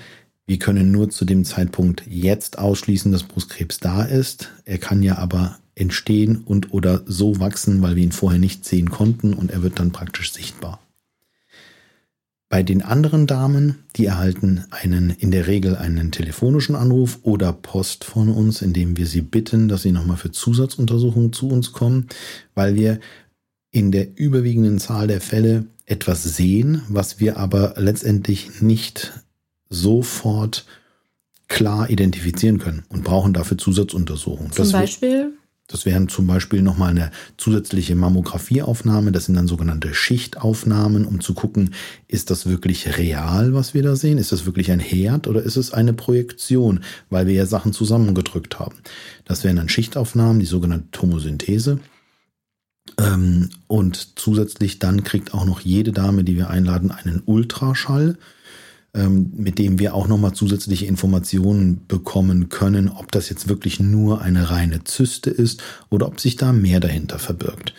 wir 0.45 0.57
können 0.57 0.91
nur 0.91 1.09
zu 1.09 1.25
dem 1.25 1.43
Zeitpunkt 1.43 2.03
jetzt 2.07 2.57
ausschließen, 2.57 3.11
dass 3.11 3.23
Brustkrebs 3.23 3.79
da 3.79 4.03
ist. 4.03 4.49
Er 4.63 4.77
kann 4.77 5.03
ja 5.03 5.17
aber 5.17 5.59
entstehen 5.75 6.37
und 6.37 6.73
oder 6.73 7.03
so 7.05 7.41
wachsen, 7.41 7.81
weil 7.81 7.97
wir 7.97 8.03
ihn 8.03 8.13
vorher 8.13 8.39
nicht 8.39 8.63
sehen 8.63 8.89
konnten 8.89 9.33
und 9.33 9.51
er 9.51 9.61
wird 9.61 9.79
dann 9.79 9.91
praktisch 9.91 10.31
sichtbar. 10.31 10.79
Bei 12.49 12.63
den 12.63 12.81
anderen 12.81 13.27
Damen, 13.27 13.83
die 13.97 14.05
erhalten 14.05 14.63
einen, 14.69 15.09
in 15.09 15.31
der 15.31 15.47
Regel 15.47 15.75
einen 15.75 16.11
telefonischen 16.11 16.75
Anruf 16.75 17.19
oder 17.23 17.51
Post 17.51 18.05
von 18.05 18.29
uns, 18.29 18.61
indem 18.61 18.95
wir 18.95 19.05
sie 19.05 19.21
bitten, 19.21 19.67
dass 19.67 19.81
sie 19.81 19.91
nochmal 19.91 20.15
für 20.15 20.31
Zusatzuntersuchungen 20.31 21.33
zu 21.33 21.49
uns 21.49 21.73
kommen, 21.73 22.07
weil 22.55 22.75
wir 22.75 22.99
in 23.71 23.91
der 23.91 24.17
überwiegenden 24.17 24.79
Zahl 24.79 25.07
der 25.07 25.19
Fälle 25.19 25.65
etwas 25.85 26.23
sehen, 26.23 26.83
was 26.87 27.19
wir 27.19 27.37
aber 27.37 27.73
letztendlich 27.77 28.61
nicht 28.61 29.13
sofort 29.69 30.65
klar 31.49 31.89
identifizieren 31.89 32.59
können 32.59 32.83
und 32.89 33.03
brauchen 33.03 33.33
dafür 33.33 33.57
Zusatzuntersuchungen. 33.57 34.53
Zum 34.53 34.71
Beispiel? 34.71 35.33
Das 35.67 35.85
wären 35.85 36.07
zum 36.07 36.27
Beispiel 36.27 36.61
nochmal 36.61 36.91
eine 36.91 37.11
zusätzliche 37.35 37.93
Mammografieaufnahme. 37.95 39.11
Das 39.11 39.25
sind 39.25 39.35
dann 39.35 39.47
sogenannte 39.47 39.93
Schichtaufnahmen, 39.93 41.05
um 41.05 41.19
zu 41.19 41.33
gucken, 41.33 41.73
ist 42.07 42.29
das 42.31 42.45
wirklich 42.45 42.97
real, 42.97 43.53
was 43.53 43.73
wir 43.73 43.83
da 43.83 43.97
sehen? 43.97 44.17
Ist 44.17 44.31
das 44.31 44.45
wirklich 44.45 44.71
ein 44.71 44.79
Herd 44.79 45.27
oder 45.27 45.43
ist 45.43 45.57
es 45.57 45.73
eine 45.73 45.91
Projektion, 45.91 46.79
weil 47.09 47.27
wir 47.27 47.33
ja 47.33 47.45
Sachen 47.45 47.73
zusammengedrückt 47.73 48.59
haben? 48.59 48.77
Das 49.25 49.43
wären 49.43 49.57
dann 49.57 49.67
Schichtaufnahmen, 49.67 50.39
die 50.39 50.45
sogenannte 50.45 50.89
Tomosynthese. 50.91 51.79
Ähm, 52.97 53.49
und 53.67 54.17
zusätzlich 54.17 54.79
dann 54.79 55.03
kriegt 55.03 55.33
auch 55.33 55.45
noch 55.45 55.59
jede 55.59 55.91
Dame, 55.91 56.23
die 56.23 56.37
wir 56.37 56.49
einladen, 56.49 56.91
einen 56.91 57.21
Ultraschall 57.25 58.17
mit 58.93 59.59
dem 59.59 59.79
wir 59.79 59.93
auch 59.93 60.07
nochmal 60.07 60.33
zusätzliche 60.33 60.85
Informationen 60.85 61.81
bekommen 61.87 62.49
können, 62.49 62.89
ob 62.89 63.11
das 63.11 63.29
jetzt 63.29 63.47
wirklich 63.47 63.79
nur 63.79 64.21
eine 64.21 64.49
reine 64.49 64.83
Zyste 64.85 65.29
ist 65.29 65.61
oder 65.89 66.07
ob 66.07 66.19
sich 66.19 66.35
da 66.35 66.51
mehr 66.51 66.79
dahinter 66.79 67.19
verbirgt. 67.19 67.73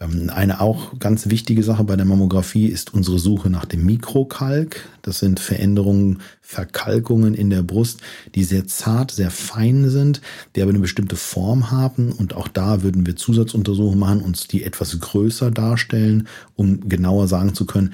Ähm, 0.00 0.30
eine 0.30 0.60
auch 0.60 0.98
ganz 0.98 1.28
wichtige 1.28 1.62
Sache 1.62 1.84
bei 1.84 1.96
der 1.96 2.04
Mammographie 2.04 2.66
ist 2.66 2.94
unsere 2.94 3.18
Suche 3.18 3.50
nach 3.50 3.64
dem 3.64 3.84
Mikrokalk. 3.84 4.84
Das 5.02 5.18
sind 5.18 5.40
Veränderungen, 5.40 6.20
Verkalkungen 6.40 7.34
in 7.34 7.50
der 7.50 7.62
Brust, 7.62 8.00
die 8.34 8.44
sehr 8.44 8.66
zart, 8.66 9.10
sehr 9.10 9.30
fein 9.30 9.88
sind, 9.88 10.20
die 10.54 10.62
aber 10.62 10.70
eine 10.70 10.80
bestimmte 10.80 11.16
Form 11.16 11.70
haben. 11.70 12.12
Und 12.12 12.34
auch 12.34 12.48
da 12.48 12.82
würden 12.82 13.06
wir 13.06 13.16
Zusatzuntersuchungen 13.16 13.98
machen, 13.98 14.22
uns 14.22 14.46
die 14.46 14.64
etwas 14.64 14.98
größer 14.98 15.50
darstellen, 15.50 16.28
um 16.54 16.88
genauer 16.88 17.26
sagen 17.26 17.54
zu 17.54 17.66
können, 17.66 17.92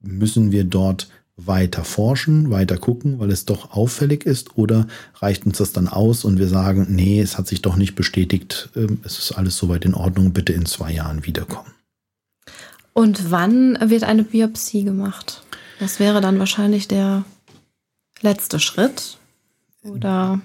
müssen 0.00 0.52
wir 0.52 0.64
dort 0.64 1.08
weiter 1.46 1.84
forschen, 1.84 2.50
weiter 2.50 2.78
gucken, 2.78 3.18
weil 3.18 3.30
es 3.30 3.44
doch 3.44 3.72
auffällig 3.72 4.24
ist? 4.24 4.56
Oder 4.56 4.86
reicht 5.16 5.46
uns 5.46 5.58
das 5.58 5.72
dann 5.72 5.88
aus 5.88 6.24
und 6.24 6.38
wir 6.38 6.48
sagen, 6.48 6.86
nee, 6.90 7.20
es 7.20 7.38
hat 7.38 7.46
sich 7.46 7.62
doch 7.62 7.76
nicht 7.76 7.94
bestätigt, 7.94 8.70
ähm, 8.76 9.00
es 9.04 9.18
ist 9.18 9.32
alles 9.32 9.56
soweit 9.56 9.84
in 9.84 9.94
Ordnung, 9.94 10.32
bitte 10.32 10.52
in 10.52 10.66
zwei 10.66 10.92
Jahren 10.92 11.26
wiederkommen. 11.26 11.72
Und 12.92 13.30
wann 13.30 13.78
wird 13.80 14.04
eine 14.04 14.24
Biopsie 14.24 14.84
gemacht? 14.84 15.42
Das 15.78 15.98
wäre 15.98 16.20
dann 16.20 16.38
wahrscheinlich 16.38 16.88
der 16.88 17.24
letzte 18.20 18.60
Schritt? 18.60 19.18
Oder? 19.82 20.40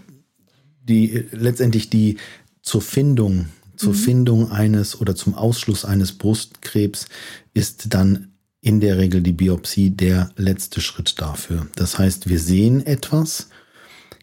Die, 0.81 1.25
letztendlich 1.31 1.89
die 1.89 2.17
zur 2.61 2.81
Findung, 2.81 3.47
zur 3.75 3.93
mhm. 3.93 3.97
Findung 3.97 4.51
eines 4.51 4.99
oder 4.99 5.15
zum 5.15 5.35
Ausschluss 5.35 5.85
eines 5.85 6.13
Brustkrebs 6.13 7.07
ist 7.53 7.93
dann 7.93 8.29
in 8.67 8.81
der 8.81 8.97
Regel 8.97 9.21
die 9.21 9.31
Biopsie 9.31 9.91
der 9.91 10.29
letzte 10.35 10.81
Schritt 10.81 11.21
dafür. 11.21 11.67
Das 11.77 11.97
heißt, 11.97 12.27
wir 12.27 12.37
sehen 12.37 12.85
etwas, 12.85 13.47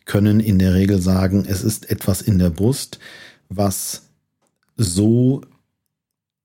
können 0.04 0.38
in 0.38 0.58
der 0.58 0.74
Regel 0.74 1.00
sagen, 1.00 1.46
es 1.48 1.64
ist 1.64 1.90
etwas 1.90 2.20
in 2.20 2.38
der 2.38 2.50
Brust, 2.50 2.98
was 3.48 4.02
so 4.76 5.40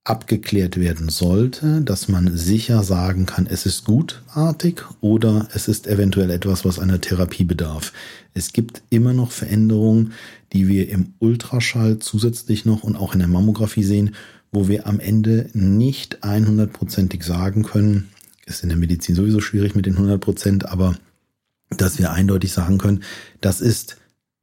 abgeklärt 0.05 0.77
werden 0.77 1.09
sollte, 1.09 1.81
dass 1.81 2.07
man 2.07 2.37
sicher 2.37 2.83
sagen 2.83 3.25
kann, 3.25 3.47
es 3.47 3.65
ist 3.65 3.83
gutartig 3.83 4.85
oder 5.01 5.49
es 5.53 5.67
ist 5.67 5.85
eventuell 5.85 6.29
etwas, 6.29 6.63
was 6.63 6.79
einer 6.79 7.01
Therapie 7.01 7.43
bedarf. 7.43 7.91
Es 8.33 8.53
gibt 8.53 8.81
immer 8.89 9.11
noch 9.11 9.31
Veränderungen, 9.31 10.13
die 10.53 10.69
wir 10.69 10.87
im 10.87 11.15
Ultraschall 11.19 11.99
zusätzlich 11.99 12.63
noch 12.63 12.83
und 12.83 12.95
auch 12.95 13.11
in 13.11 13.19
der 13.19 13.27
Mammographie 13.27 13.83
sehen, 13.83 14.15
wo 14.51 14.67
wir 14.67 14.87
am 14.87 14.99
Ende 14.99 15.49
nicht 15.53 16.23
100%ig 16.23 17.23
sagen 17.23 17.63
können, 17.63 18.09
ist 18.45 18.63
in 18.63 18.69
der 18.69 18.77
Medizin 18.77 19.15
sowieso 19.15 19.39
schwierig 19.39 19.75
mit 19.75 19.85
den 19.85 19.97
100%, 19.97 20.65
aber 20.65 20.95
dass 21.69 21.99
wir 21.99 22.11
eindeutig 22.11 22.51
sagen 22.51 22.77
können, 22.77 23.03
das 23.41 23.61
ist 23.61 23.97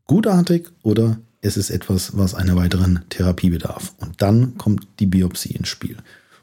gutartig 0.07 0.69
oder 0.83 1.19
es 1.40 1.57
ist 1.57 1.71
etwas, 1.71 2.16
was 2.16 2.35
einer 2.35 2.57
weiteren 2.57 3.01
Therapie 3.09 3.51
bedarf. 3.51 3.95
Und 3.99 4.23
dann 4.23 4.57
kommt 4.59 4.87
die 5.01 5.07
Biopsie 5.07 5.53
ins 5.53 5.69
Spiel. 5.69 5.97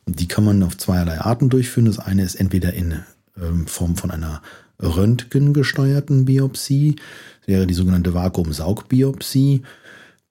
Und 0.05 0.19
die 0.19 0.27
kann 0.27 0.43
man 0.43 0.63
auf 0.63 0.77
zweierlei 0.77 1.19
Arten 1.19 1.49
durchführen. 1.49 1.85
Das 1.85 1.99
eine 1.99 2.23
ist 2.23 2.35
entweder 2.35 2.73
in 2.73 2.99
ähm, 3.41 3.67
Form 3.67 3.95
von 3.95 4.11
einer 4.11 4.41
röntgengesteuerten 4.81 6.25
Biopsie, 6.25 6.95
das 7.39 7.47
wäre 7.47 7.67
die 7.67 7.73
sogenannte 7.73 8.13
Vakuumsaugbiopsie. 8.13 9.63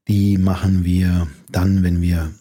Die 0.08 0.38
machen 0.38 0.84
wir 0.84 1.28
dann, 1.50 1.82
wenn 1.82 2.02
wir 2.02 2.32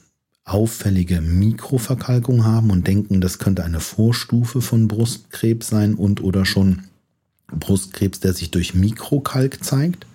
auffällige 0.52 1.22
Mikroverkalkung 1.22 2.44
haben 2.44 2.72
und 2.72 2.86
denken, 2.86 3.22
das 3.22 3.40
könnte 3.40 3.64
eine 3.64 3.80
Vorstufe 3.80 4.62
von 4.62 4.88
Brustkrebs 4.88 5.68
sein 5.68 5.96
und 5.96 6.22
oder 6.22 6.46
schon 6.46 6.84
Brustkrebs, 7.48 8.20
der 8.20 8.34
sich 8.34 8.52
durch 8.52 8.74
Mikrokalk 8.74 9.64
zeigt. 9.64 10.06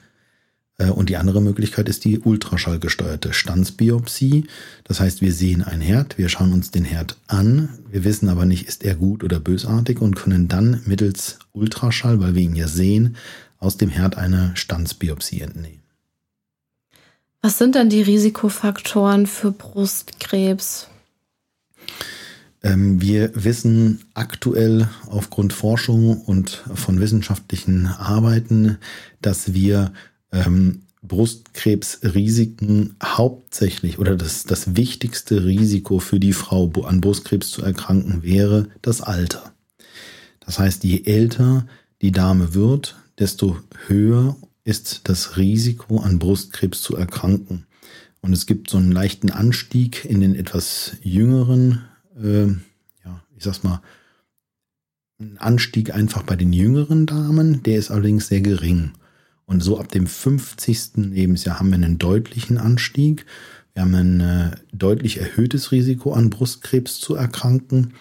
Äh, 0.78 0.90
und 0.90 1.08
die 1.08 1.16
andere 1.16 1.40
Möglichkeit 1.40 1.88
ist 1.88 2.04
die 2.04 2.18
ultraschallgesteuerte 2.18 3.32
Stanzbiopsie. 3.32 4.46
Das 4.84 5.00
heißt, 5.00 5.20
wir 5.20 5.32
sehen 5.32 5.62
einen 5.62 5.82
Herd, 5.82 6.18
wir 6.18 6.28
schauen 6.28 6.52
uns 6.52 6.70
den 6.70 6.84
Herd 6.84 7.16
an, 7.26 7.70
wir 7.90 8.04
wissen 8.04 8.28
aber 8.28 8.46
nicht, 8.46 8.66
ist 8.66 8.84
er 8.84 8.94
gut 8.94 9.24
oder 9.24 9.40
bösartig 9.40 10.00
und 10.00 10.16
können 10.16 10.48
dann 10.48 10.82
mittels 10.84 11.38
Ultraschall, 11.52 12.20
weil 12.20 12.34
wir 12.34 12.42
ihn 12.42 12.56
ja 12.56 12.68
sehen, 12.68 13.16
aus 13.58 13.78
dem 13.78 13.88
Herd 13.88 14.18
eine 14.18 14.52
Stanzbiopsie 14.54 15.40
entnehmen. 15.40 15.85
Was 17.46 17.58
sind 17.58 17.76
denn 17.76 17.88
die 17.88 18.02
Risikofaktoren 18.02 19.28
für 19.28 19.52
Brustkrebs? 19.52 20.88
Ähm, 22.60 23.00
wir 23.00 23.30
wissen 23.36 24.00
aktuell 24.14 24.88
aufgrund 25.06 25.52
Forschung 25.52 26.22
und 26.22 26.64
von 26.74 26.98
wissenschaftlichen 26.98 27.86
Arbeiten, 27.86 28.78
dass 29.22 29.54
wir 29.54 29.92
ähm, 30.32 30.86
Brustkrebsrisiken 31.04 32.96
hauptsächlich 33.00 34.00
oder 34.00 34.16
das, 34.16 34.42
das 34.42 34.74
wichtigste 34.74 35.44
Risiko 35.44 36.00
für 36.00 36.18
die 36.18 36.32
Frau 36.32 36.68
an 36.82 37.00
Brustkrebs 37.00 37.52
zu 37.52 37.62
erkranken 37.62 38.24
wäre 38.24 38.70
das 38.82 39.02
Alter. 39.02 39.52
Das 40.40 40.58
heißt, 40.58 40.82
je 40.82 41.04
älter 41.04 41.68
die 42.02 42.10
Dame 42.10 42.54
wird, 42.54 42.96
desto 43.20 43.56
höher 43.86 44.36
ist 44.66 45.02
das 45.04 45.36
Risiko, 45.36 46.00
an 46.00 46.18
Brustkrebs 46.18 46.82
zu 46.82 46.96
erkranken. 46.96 47.66
Und 48.20 48.32
es 48.32 48.46
gibt 48.46 48.68
so 48.68 48.78
einen 48.78 48.90
leichten 48.90 49.30
Anstieg 49.30 50.04
in 50.04 50.20
den 50.20 50.34
etwas 50.34 50.96
jüngeren, 51.02 51.84
äh, 52.20 52.46
ja, 53.04 53.22
ich 53.36 53.44
sag's 53.44 53.62
mal, 53.62 53.80
ein 55.20 55.38
Anstieg 55.38 55.94
einfach 55.94 56.24
bei 56.24 56.34
den 56.34 56.52
jüngeren 56.52 57.06
Damen, 57.06 57.62
der 57.62 57.78
ist 57.78 57.92
allerdings 57.92 58.26
sehr 58.26 58.40
gering. 58.40 58.90
Und 59.44 59.62
so 59.62 59.78
ab 59.78 59.92
dem 59.92 60.08
50. 60.08 61.12
Lebensjahr 61.12 61.60
haben 61.60 61.68
wir 61.68 61.76
einen 61.76 61.98
deutlichen 61.98 62.58
Anstieg. 62.58 63.24
Wir 63.72 63.82
haben 63.82 63.94
ein 63.94 64.20
äh, 64.20 64.50
deutlich 64.72 65.20
erhöhtes 65.20 65.70
Risiko 65.70 66.12
an 66.12 66.28
Brustkrebs 66.28 66.98
zu 66.98 67.14
erkranken. 67.14 67.94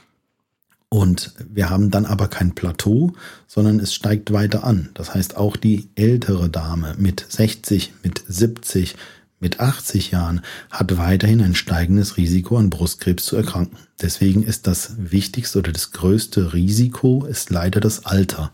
Und 0.95 1.33
wir 1.49 1.69
haben 1.69 1.91
dann 1.91 2.05
aber 2.05 2.29
kein 2.29 2.55
Plateau, 2.55 3.11
sondern 3.47 3.81
es 3.81 3.93
steigt 3.93 4.31
weiter 4.31 4.63
an. 4.63 4.91
Das 4.93 5.13
heißt, 5.13 5.35
auch 5.35 5.57
die 5.57 5.89
ältere 5.95 6.49
Dame 6.49 6.95
mit 6.97 7.25
60, 7.27 7.91
mit 8.01 8.23
70, 8.25 8.95
mit 9.41 9.59
80 9.59 10.11
Jahren 10.11 10.39
hat 10.71 10.97
weiterhin 10.97 11.41
ein 11.41 11.53
steigendes 11.53 12.15
Risiko 12.15 12.57
an 12.57 12.69
Brustkrebs 12.69 13.25
zu 13.25 13.35
erkranken. 13.35 13.77
Deswegen 14.01 14.41
ist 14.41 14.67
das 14.67 14.93
wichtigste 14.97 15.59
oder 15.59 15.73
das 15.73 15.91
größte 15.91 16.53
Risiko 16.53 17.25
ist 17.25 17.49
leider 17.49 17.81
das 17.81 18.05
Alter 18.05 18.53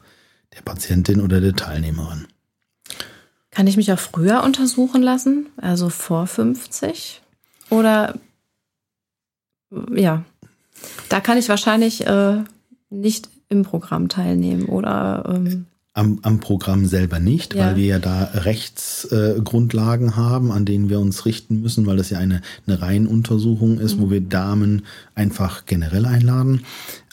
der 0.56 0.64
Patientin 0.64 1.22
oder 1.22 1.42
der 1.42 1.54
Teilnehmerin. 1.54 2.26
Kann 3.52 3.68
ich 3.68 3.78
mich 3.78 3.94
auch 3.94 4.00
früher 4.00 4.42
untersuchen 4.42 5.04
lassen, 5.04 5.46
also 5.58 5.90
vor 5.90 6.26
50? 6.26 7.22
Oder 7.70 8.16
ja, 9.94 10.26
da 11.10 11.20
kann 11.20 11.38
ich 11.38 11.50
wahrscheinlich 11.50 12.06
äh, 12.08 12.44
nicht 12.90 13.30
im 13.50 13.64
Programm 13.64 14.10
teilnehmen 14.10 14.66
oder. 14.66 15.24
Ähm 15.28 15.66
am, 15.94 16.20
am 16.22 16.40
Programm 16.40 16.86
selber 16.86 17.20
nicht, 17.20 17.54
ja. 17.54 17.68
weil 17.68 17.76
wir 17.76 17.86
ja 17.86 18.00
da 18.00 18.24
Rechtsgrundlagen 18.34 20.10
äh, 20.10 20.12
haben, 20.12 20.52
an 20.52 20.64
denen 20.64 20.90
wir 20.90 21.00
uns 21.00 21.26
richten 21.26 21.60
müssen, 21.62 21.86
weil 21.86 21.98
das 21.98 22.10
ja 22.10 22.18
eine, 22.18 22.42
eine 22.66 22.82
Reihenuntersuchung 22.82 23.78
ist, 23.78 23.98
mhm. 23.98 24.02
wo 24.02 24.10
wir 24.10 24.22
Damen 24.22 24.84
einfach 25.16 25.66
generell 25.66 26.06
einladen. 26.06 26.62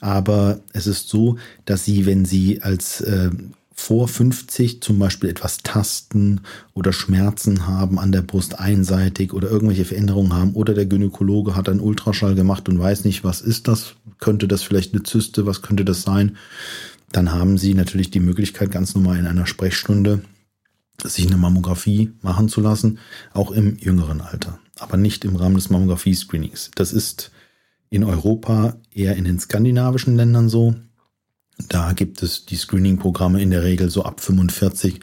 Aber 0.00 0.60
es 0.72 0.86
ist 0.86 1.08
so, 1.08 1.38
dass 1.64 1.84
sie, 1.84 2.06
wenn 2.06 2.24
sie 2.24 2.62
als 2.62 3.00
äh, 3.00 3.30
vor 3.78 4.08
50 4.08 4.82
zum 4.82 4.98
Beispiel 4.98 5.30
etwas 5.30 5.58
tasten 5.58 6.40
oder 6.74 6.92
Schmerzen 6.92 7.68
haben 7.68 8.00
an 8.00 8.10
der 8.10 8.22
Brust 8.22 8.58
einseitig 8.58 9.32
oder 9.32 9.48
irgendwelche 9.48 9.84
Veränderungen 9.84 10.34
haben 10.34 10.54
oder 10.54 10.74
der 10.74 10.86
Gynäkologe 10.86 11.54
hat 11.54 11.68
einen 11.68 11.78
Ultraschall 11.78 12.34
gemacht 12.34 12.68
und 12.68 12.80
weiß 12.80 13.04
nicht, 13.04 13.22
was 13.22 13.40
ist 13.40 13.68
das, 13.68 13.94
könnte 14.18 14.48
das 14.48 14.64
vielleicht 14.64 14.94
eine 14.94 15.04
Zyste, 15.04 15.46
was 15.46 15.62
könnte 15.62 15.84
das 15.84 16.02
sein, 16.02 16.36
dann 17.12 17.30
haben 17.30 17.56
Sie 17.56 17.72
natürlich 17.74 18.10
die 18.10 18.18
Möglichkeit, 18.18 18.72
ganz 18.72 18.96
normal 18.96 19.16
in 19.16 19.28
einer 19.28 19.46
Sprechstunde 19.46 20.22
sich 21.04 21.28
eine 21.28 21.36
Mammographie 21.36 22.10
machen 22.20 22.48
zu 22.48 22.60
lassen, 22.60 22.98
auch 23.32 23.52
im 23.52 23.78
jüngeren 23.78 24.20
Alter, 24.20 24.58
aber 24.80 24.96
nicht 24.96 25.24
im 25.24 25.36
Rahmen 25.36 25.54
des 25.54 25.70
Mammographie-Screenings. 25.70 26.72
Das 26.74 26.92
ist 26.92 27.30
in 27.90 28.02
Europa 28.02 28.74
eher 28.92 29.14
in 29.14 29.24
den 29.24 29.38
skandinavischen 29.38 30.16
Ländern 30.16 30.48
so. 30.48 30.74
Da 31.66 31.92
gibt 31.92 32.22
es 32.22 32.46
die 32.46 32.56
Screening-Programme 32.56 33.42
in 33.42 33.50
der 33.50 33.64
Regel 33.64 33.90
so 33.90 34.04
ab 34.04 34.20
45. 34.20 35.00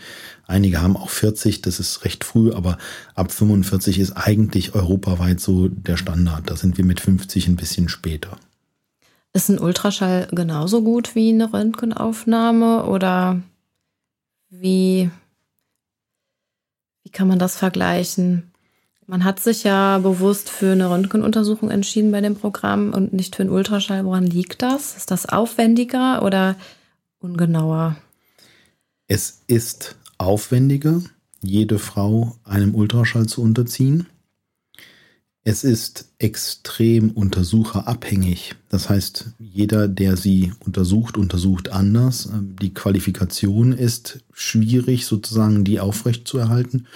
Einige 0.47 0.81
haben 0.81 0.95
auch 0.95 1.09
40, 1.09 1.61
das 1.61 1.79
ist 1.79 2.05
recht 2.05 2.23
früh, 2.23 2.53
aber 2.53 2.77
ab 3.13 3.31
45 3.31 3.99
ist 3.99 4.13
eigentlich 4.13 4.73
europaweit 4.73 5.39
so 5.39 5.67
der 5.67 5.97
Standard. 5.97 6.49
Da 6.49 6.55
sind 6.55 6.77
wir 6.77 6.85
mit 6.85 7.01
50 7.01 7.47
ein 7.47 7.55
bisschen 7.55 7.89
später. 7.89 8.37
Ist 9.33 9.49
ein 9.49 9.59
Ultraschall 9.59 10.29
genauso 10.31 10.81
gut 10.81 11.13
wie 11.13 11.29
eine 11.29 11.51
Röntgenaufnahme 11.51 12.85
oder 12.85 13.41
wie, 14.49 15.09
wie 17.03 17.09
kann 17.09 17.27
man 17.27 17.39
das 17.39 17.57
vergleichen? 17.57 18.51
Man 19.07 19.23
hat 19.23 19.39
sich 19.39 19.63
ja 19.63 19.99
bewusst 19.99 20.49
für 20.49 20.71
eine 20.71 20.89
Röntgenuntersuchung 20.89 21.69
entschieden 21.69 22.11
bei 22.11 22.21
dem 22.21 22.35
Programm 22.35 22.91
und 22.91 23.13
nicht 23.13 23.35
für 23.35 23.43
einen 23.43 23.51
Ultraschall. 23.51 24.03
Woran 24.03 24.25
liegt 24.25 24.63
das? 24.63 24.97
Ist 24.97 25.11
das 25.11 25.27
aufwendiger 25.27 26.23
oder 26.23 26.55
ungenauer? 27.19 27.97
Es 29.07 29.41
ist 29.45 29.95
aufwendiger, 30.17 31.01
jede 31.41 31.77
Frau 31.77 32.35
einem 32.43 32.73
Ultraschall 32.73 33.27
zu 33.27 33.43
unterziehen. 33.43 34.07
Es 35.43 35.63
ist 35.63 36.09
extrem 36.17 37.11
untersucherabhängig. 37.11 38.55
Das 38.69 38.89
heißt, 38.89 39.33
jeder, 39.37 39.87
der 39.87 40.17
sie 40.17 40.51
untersucht, 40.59 41.17
untersucht 41.17 41.69
anders. 41.69 42.29
Die 42.33 42.73
Qualifikation 42.73 43.71
ist 43.71 44.23
schwierig, 44.33 45.05
sozusagen 45.05 45.63
die 45.63 45.79
aufrechtzuerhalten. 45.79 46.87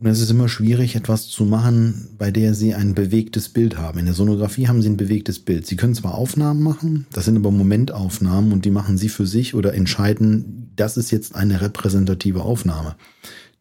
Und 0.00 0.06
es 0.06 0.20
ist 0.20 0.30
immer 0.30 0.48
schwierig, 0.48 0.96
etwas 0.96 1.28
zu 1.28 1.44
machen, 1.44 2.08
bei 2.16 2.30
der 2.30 2.54
Sie 2.54 2.74
ein 2.74 2.94
bewegtes 2.94 3.50
Bild 3.50 3.76
haben. 3.76 3.98
In 3.98 4.06
der 4.06 4.14
Sonographie 4.14 4.66
haben 4.66 4.80
Sie 4.80 4.88
ein 4.88 4.96
bewegtes 4.96 5.38
Bild. 5.38 5.66
Sie 5.66 5.76
können 5.76 5.94
zwar 5.94 6.14
Aufnahmen 6.14 6.62
machen, 6.62 7.06
das 7.12 7.26
sind 7.26 7.36
aber 7.36 7.50
Momentaufnahmen 7.50 8.50
und 8.52 8.64
die 8.64 8.70
machen 8.70 8.96
Sie 8.96 9.10
für 9.10 9.26
sich 9.26 9.54
oder 9.54 9.74
entscheiden, 9.74 10.72
das 10.74 10.96
ist 10.96 11.10
jetzt 11.10 11.34
eine 11.34 11.60
repräsentative 11.60 12.40
Aufnahme. 12.40 12.96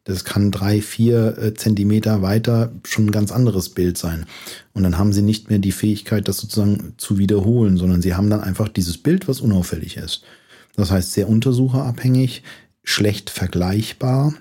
Das 0.05 0.23
kann 0.23 0.49
drei, 0.49 0.81
vier 0.81 1.37
äh, 1.37 1.53
Zentimeter 1.55 2.21
weiter 2.21 2.71
schon 2.85 3.07
ein 3.07 3.11
ganz 3.11 3.33
anderes 3.33 3.69
Bild 3.69 3.97
sein. 3.97 4.25
Und 4.73 4.83
dann 4.83 4.97
haben 4.97 5.11
Sie 5.11 5.21
nicht 5.21 5.49
mehr 5.49 5.59
die 5.59 5.73
Fähigkeit, 5.73 6.29
das 6.29 6.37
sozusagen 6.37 6.93
zu 6.95 7.17
wiederholen, 7.17 7.75
sondern 7.75 8.01
Sie 8.01 8.13
haben 8.15 8.29
dann 8.29 8.39
einfach 8.39 8.69
dieses 8.69 8.97
Bild, 8.97 9.27
was 9.27 9.41
unauffällig 9.41 9.97
ist. 9.97 10.23
Das 10.77 10.89
heißt, 10.89 11.11
sehr 11.11 11.27
untersucherabhängig, 11.27 12.43
schlecht 12.85 13.29
vergleichbar 13.29 14.33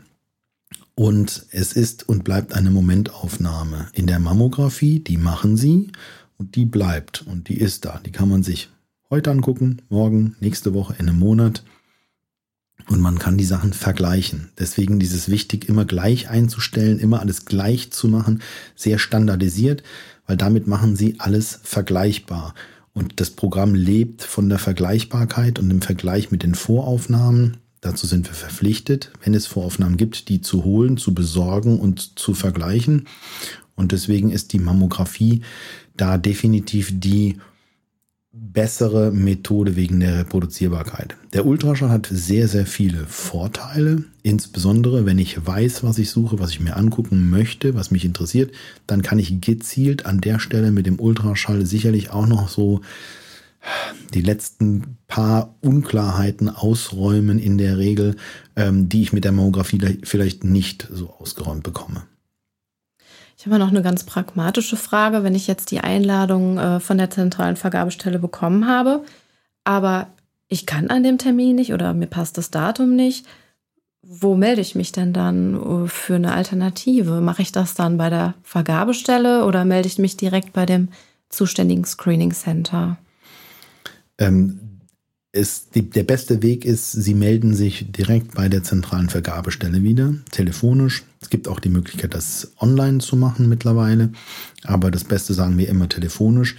und 0.98 1.46
es 1.52 1.74
ist 1.74 2.08
und 2.08 2.24
bleibt 2.24 2.54
eine 2.54 2.72
Momentaufnahme. 2.72 3.86
In 3.92 4.08
der 4.08 4.18
Mammographie, 4.18 4.98
die 4.98 5.16
machen 5.16 5.56
sie 5.56 5.92
und 6.38 6.56
die 6.56 6.64
bleibt 6.64 7.22
und 7.22 7.48
die 7.48 7.56
ist 7.56 7.84
da. 7.84 8.00
Die 8.04 8.10
kann 8.10 8.28
man 8.28 8.42
sich 8.42 8.68
heute 9.08 9.30
angucken, 9.30 9.80
morgen, 9.90 10.34
nächste 10.40 10.74
Woche, 10.74 10.96
in 10.98 11.08
einem 11.08 11.20
Monat. 11.20 11.62
Und 12.88 13.00
man 13.00 13.20
kann 13.20 13.38
die 13.38 13.44
Sachen 13.44 13.74
vergleichen. 13.74 14.48
Deswegen 14.58 14.98
dieses 14.98 15.28
wichtig, 15.28 15.68
immer 15.68 15.84
gleich 15.84 16.30
einzustellen, 16.30 16.98
immer 16.98 17.20
alles 17.20 17.44
gleich 17.44 17.92
zu 17.92 18.08
machen, 18.08 18.42
sehr 18.74 18.98
standardisiert, 18.98 19.84
weil 20.26 20.36
damit 20.36 20.66
machen 20.66 20.96
sie 20.96 21.20
alles 21.20 21.60
vergleichbar. 21.62 22.54
Und 22.92 23.20
das 23.20 23.30
Programm 23.30 23.76
lebt 23.76 24.24
von 24.24 24.48
der 24.48 24.58
Vergleichbarkeit 24.58 25.60
und 25.60 25.68
dem 25.68 25.80
Vergleich 25.80 26.32
mit 26.32 26.42
den 26.42 26.56
Voraufnahmen 26.56 27.58
Dazu 27.80 28.06
sind 28.06 28.26
wir 28.26 28.34
verpflichtet, 28.34 29.12
wenn 29.24 29.34
es 29.34 29.46
Voraufnahmen 29.46 29.96
gibt, 29.96 30.28
die 30.28 30.40
zu 30.40 30.64
holen, 30.64 30.96
zu 30.96 31.14
besorgen 31.14 31.78
und 31.78 32.18
zu 32.18 32.34
vergleichen. 32.34 33.06
Und 33.76 33.92
deswegen 33.92 34.30
ist 34.30 34.52
die 34.52 34.58
Mammographie 34.58 35.42
da 35.96 36.18
definitiv 36.18 36.90
die 36.92 37.38
bessere 38.32 39.10
Methode 39.10 39.76
wegen 39.76 40.00
der 40.00 40.18
Reproduzierbarkeit. 40.18 41.16
Der 41.32 41.46
Ultraschall 41.46 41.90
hat 41.90 42.08
sehr, 42.10 42.48
sehr 42.48 42.66
viele 42.66 43.04
Vorteile. 43.06 44.04
Insbesondere, 44.22 45.06
wenn 45.06 45.18
ich 45.18 45.46
weiß, 45.46 45.82
was 45.82 45.98
ich 45.98 46.10
suche, 46.10 46.38
was 46.38 46.50
ich 46.50 46.60
mir 46.60 46.76
angucken 46.76 47.30
möchte, 47.30 47.74
was 47.74 47.90
mich 47.90 48.04
interessiert, 48.04 48.52
dann 48.86 49.02
kann 49.02 49.18
ich 49.18 49.40
gezielt 49.40 50.06
an 50.06 50.20
der 50.20 50.38
Stelle 50.38 50.72
mit 50.72 50.86
dem 50.86 51.00
Ultraschall 51.00 51.66
sicherlich 51.66 52.10
auch 52.10 52.26
noch 52.26 52.48
so 52.48 52.80
die 54.14 54.22
letzten 54.22 54.98
paar 55.06 55.56
Unklarheiten 55.60 56.48
ausräumen 56.48 57.38
in 57.38 57.58
der 57.58 57.78
Regel, 57.78 58.16
ähm, 58.56 58.88
die 58.88 59.02
ich 59.02 59.12
mit 59.12 59.24
der 59.24 59.32
Mammographie 59.32 59.98
vielleicht 60.02 60.44
nicht 60.44 60.88
so 60.90 61.10
ausgeräumt 61.10 61.62
bekomme. 61.62 62.02
Ich 63.38 63.46
habe 63.46 63.58
noch 63.58 63.68
eine 63.68 63.82
ganz 63.82 64.04
pragmatische 64.04 64.76
Frage. 64.76 65.22
Wenn 65.22 65.34
ich 65.34 65.46
jetzt 65.46 65.70
die 65.70 65.80
Einladung 65.80 66.58
äh, 66.58 66.80
von 66.80 66.98
der 66.98 67.10
zentralen 67.10 67.56
Vergabestelle 67.56 68.18
bekommen 68.18 68.66
habe, 68.66 69.04
aber 69.64 70.08
ich 70.48 70.66
kann 70.66 70.88
an 70.88 71.02
dem 71.02 71.18
Termin 71.18 71.56
nicht 71.56 71.72
oder 71.72 71.94
mir 71.94 72.06
passt 72.06 72.38
das 72.38 72.50
Datum 72.50 72.96
nicht, 72.96 73.26
wo 74.02 74.34
melde 74.34 74.60
ich 74.60 74.74
mich 74.74 74.90
denn 74.90 75.12
dann 75.12 75.84
äh, 75.84 75.88
für 75.88 76.16
eine 76.16 76.32
Alternative? 76.32 77.20
Mache 77.20 77.42
ich 77.42 77.52
das 77.52 77.74
dann 77.74 77.98
bei 77.98 78.10
der 78.10 78.34
Vergabestelle 78.42 79.44
oder 79.44 79.64
melde 79.64 79.88
ich 79.88 79.98
mich 79.98 80.16
direkt 80.16 80.52
bei 80.52 80.66
dem 80.66 80.88
zuständigen 81.28 81.84
Screening 81.84 82.32
Center? 82.32 82.96
Ähm, 84.18 84.60
ist 85.32 85.74
die, 85.74 85.88
der 85.88 86.04
beste 86.04 86.42
Weg 86.42 86.64
ist, 86.64 86.92
Sie 86.92 87.14
melden 87.14 87.54
sich 87.54 87.92
direkt 87.92 88.34
bei 88.34 88.48
der 88.48 88.62
zentralen 88.62 89.08
Vergabestelle 89.08 89.82
wieder, 89.82 90.14
telefonisch. 90.30 91.04
Es 91.20 91.30
gibt 91.30 91.48
auch 91.48 91.60
die 91.60 91.68
Möglichkeit, 91.68 92.14
das 92.14 92.52
online 92.58 92.98
zu 92.98 93.16
machen 93.16 93.48
mittlerweile, 93.48 94.10
aber 94.64 94.90
das 94.90 95.04
Beste 95.04 95.34
sagen 95.34 95.58
wir 95.58 95.68
immer 95.68 95.88
telefonisch, 95.88 96.56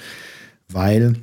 weil 0.69 1.15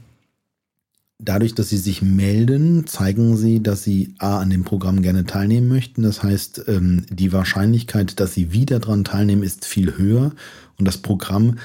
dadurch, 1.19 1.55
dass 1.55 1.69
Sie 1.69 1.77
sich 1.77 2.03
melden, 2.03 2.87
zeigen 2.87 3.37
Sie, 3.37 3.63
dass 3.63 3.85
Sie 3.85 4.15
A 4.19 4.41
an 4.41 4.51
dem 4.51 4.65
Programm 4.65 5.03
gerne 5.03 5.25
teilnehmen 5.25 5.69
möchten. 5.69 6.03
Das 6.03 6.23
heißt, 6.23 6.65
ähm, 6.67 7.07
die 7.11 7.33
Wahrscheinlichkeit, 7.33 8.19
dass 8.19 8.35
Sie 8.35 8.53
wieder 8.53 8.81
daran 8.81 9.05
teilnehmen, 9.05 9.45
ist 9.45 9.65
viel 9.65 9.97
höher 9.97 10.33
und 10.79 10.85
das 10.87 10.99
Programm 10.99 11.59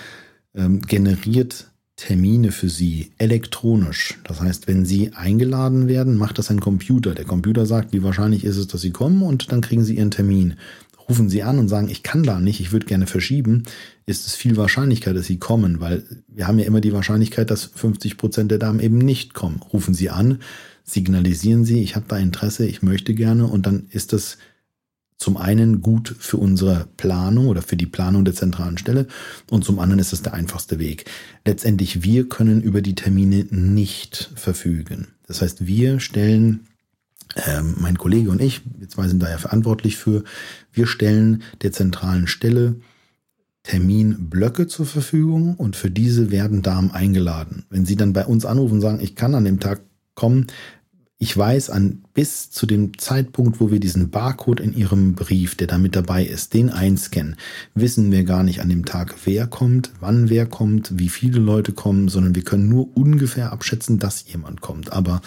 ähm, 0.54 0.82
generiert 0.82 1.71
Termine 2.02 2.52
für 2.52 2.68
Sie 2.68 3.12
elektronisch. 3.20 4.18
Das 4.24 4.42
heißt, 4.42 4.68
wenn 4.68 4.86
Sie 4.86 5.12
eingeladen 5.14 5.88
werden, 5.88 6.18
macht 6.18 6.40
das 6.40 6.50
ein 6.50 6.60
Computer. 6.60 7.14
Der 7.14 7.26
Computer 7.26 7.68
sagt, 7.68 7.94
wie 7.94 8.02
wahrscheinlich 8.02 8.44
ist 8.44 8.58
es, 8.58 8.66
dass 8.66 8.82
Sie 8.82 8.90
kommen 8.90 9.22
und 9.22 9.52
dann 9.52 9.62
kriegen 9.62 9.84
Sie 9.84 9.98
Ihren 9.98 10.10
Termin. 10.10 10.56
Rufen 11.08 11.30
Sie 11.30 11.44
an 11.44 11.60
und 11.60 11.68
sagen, 11.68 11.90
ich 11.90 12.02
kann 12.02 12.24
da 12.24 12.40
nicht, 12.40 12.60
ich 12.60 12.72
würde 12.72 12.88
gerne 12.88 13.06
verschieben, 13.06 13.66
ist 14.08 14.26
es 14.26 14.34
viel 14.34 14.58
wahrscheinlicher, 14.58 15.14
dass 15.14 15.28
Sie 15.28 15.38
kommen, 15.38 15.80
weil 15.80 16.02
wir 16.28 16.48
haben 16.48 16.58
ja 16.58 16.66
immer 16.66 16.82
die 16.82 16.92
Wahrscheinlichkeit, 16.92 17.52
dass 17.52 17.66
50 17.66 18.18
Prozent 18.18 18.50
der 18.50 18.58
Damen 18.58 18.80
eben 18.80 18.98
nicht 18.98 19.36
kommen. 19.36 19.62
Rufen 19.72 19.94
Sie 19.94 20.10
an, 20.10 20.40
signalisieren 20.84 21.66
Sie, 21.66 21.84
ich 21.84 21.96
habe 21.96 22.06
da 22.08 22.18
Interesse, 22.18 22.66
ich 22.66 22.82
möchte 22.82 23.14
gerne 23.14 23.46
und 23.46 23.68
dann 23.68 23.86
ist 23.92 24.12
das 24.12 24.40
zum 25.22 25.38
einen 25.38 25.82
gut 25.82 26.16
für 26.18 26.38
unsere 26.38 26.88
Planung 26.98 27.48
oder 27.48 27.62
für 27.62 27.78
die 27.78 27.86
Planung 27.86 28.26
der 28.26 28.34
zentralen 28.34 28.80
Stelle 28.80 29.06
und 29.52 29.64
zum 29.64 29.78
anderen 29.78 30.00
ist 30.00 30.14
es 30.14 30.24
der 30.24 30.34
einfachste 30.34 30.80
Weg. 30.80 31.06
Letztendlich, 31.46 32.04
wir 32.04 32.28
können 32.28 32.62
über 32.62 32.82
die 32.82 32.96
Termine 32.96 33.46
nicht 33.52 34.32
verfügen. 34.36 35.10
Das 35.28 35.44
heißt, 35.44 35.68
wir 35.68 36.00
stellen 36.00 36.62
ähm, 37.36 37.76
mein 37.80 38.00
Kollege 38.00 38.32
und 38.32 38.42
ich, 38.42 38.62
wir 38.80 38.90
zwei 38.90 39.08
sind 39.08 39.22
da 39.22 39.30
ja 39.30 39.38
verantwortlich 39.38 39.96
für, 39.96 40.24
wir 40.74 40.88
stellen 40.88 41.44
der 41.62 41.72
zentralen 41.72 42.26
Stelle 42.26 42.78
Terminblöcke 43.62 44.66
zur 44.66 44.88
Verfügung 44.88 45.56
und 45.56 45.76
für 45.76 45.92
diese 45.92 46.32
werden 46.32 46.64
Damen 46.64 46.90
eingeladen. 46.90 47.66
Wenn 47.70 47.86
sie 47.86 47.96
dann 47.96 48.14
bei 48.14 48.26
uns 48.26 48.44
anrufen 48.44 48.74
und 48.74 48.82
sagen, 48.82 49.00
ich 49.00 49.16
kann 49.16 49.36
an 49.36 49.46
dem 49.46 49.60
Tag 49.60 49.82
kommen, 50.16 50.48
ich 51.22 51.38
weiß 51.38 51.70
an 51.70 52.02
bis 52.16 52.50
zu 52.50 52.66
dem 52.66 52.98
Zeitpunkt, 52.98 53.60
wo 53.60 53.70
wir 53.70 53.80
diesen 53.80 54.10
Barcode 54.10 54.60
in 54.60 54.76
Ihrem 54.76 55.14
Brief, 55.14 55.54
der 55.54 55.68
da 55.68 55.78
mit 55.78 55.96
dabei 55.96 56.26
ist, 56.26 56.56
den 56.56 56.72
einscannen, 56.72 57.36
wissen 57.76 58.12
wir 58.12 58.24
gar 58.24 58.42
nicht 58.42 58.60
an 58.60 58.70
dem 58.70 58.86
Tag, 58.86 59.14
wer 59.26 59.46
kommt, 59.46 59.92
wann 60.00 60.32
wer 60.32 60.48
kommt, 60.48 60.98
wie 60.98 61.10
viele 61.10 61.40
Leute 61.40 61.74
kommen, 61.74 62.10
sondern 62.10 62.34
wir 62.34 62.44
können 62.44 62.70
nur 62.70 62.98
ungefähr 62.98 63.52
abschätzen, 63.52 64.00
dass 64.00 64.26
jemand 64.34 64.62
kommt. 64.62 64.94
Aber 64.94 65.22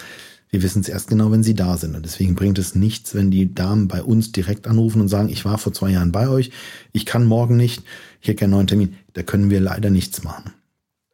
wir 0.49 0.63
wissen 0.63 0.81
es 0.81 0.89
erst 0.89 1.07
genau, 1.07 1.31
wenn 1.31 1.43
sie 1.43 1.55
da 1.55 1.77
sind. 1.77 1.95
Und 1.95 2.03
deswegen 2.03 2.35
bringt 2.35 2.59
es 2.59 2.75
nichts, 2.75 3.15
wenn 3.15 3.31
die 3.31 3.55
Damen 3.55 3.87
bei 3.87 4.03
uns 4.03 4.33
direkt 4.33 4.67
anrufen 4.67 4.99
und 4.99 5.07
sagen, 5.07 5.29
ich 5.29 5.45
war 5.45 5.57
vor 5.57 5.71
zwei 5.71 5.91
Jahren 5.91 6.11
bei 6.11 6.27
euch, 6.27 6.51
ich 6.91 7.05
kann 7.05 7.23
morgen 7.23 7.55
nicht, 7.55 7.83
ich 8.19 8.27
hätte 8.27 8.39
gerne 8.39 8.55
einen 8.55 8.57
neuen 8.57 8.67
Termin. 8.67 8.95
Da 9.13 9.23
können 9.23 9.49
wir 9.49 9.61
leider 9.61 9.89
nichts 9.89 10.23
machen. 10.23 10.51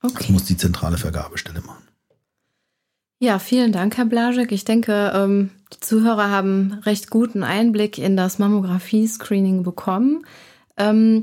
Okay. 0.01 0.15
Das 0.17 0.29
muss 0.29 0.45
die 0.45 0.57
zentrale 0.57 0.97
Vergabestelle 0.97 1.61
machen. 1.61 1.80
Ja, 3.23 3.38
vielen 3.38 3.71
Dank, 3.71 3.97
Herr 3.97 4.05
Blaschek. 4.05 4.51
Ich 4.51 4.65
denke, 4.65 5.12
ähm, 5.13 5.51
die 5.71 5.79
Zuhörer 5.79 6.31
haben 6.31 6.79
recht 6.88 7.12
guten 7.12 7.43
Einblick 7.43 7.99
in 7.99 8.17
das 8.17 8.39
Mammographie-Screening 8.39 9.62
bekommen. 9.62 10.25
Ähm, 10.75 11.21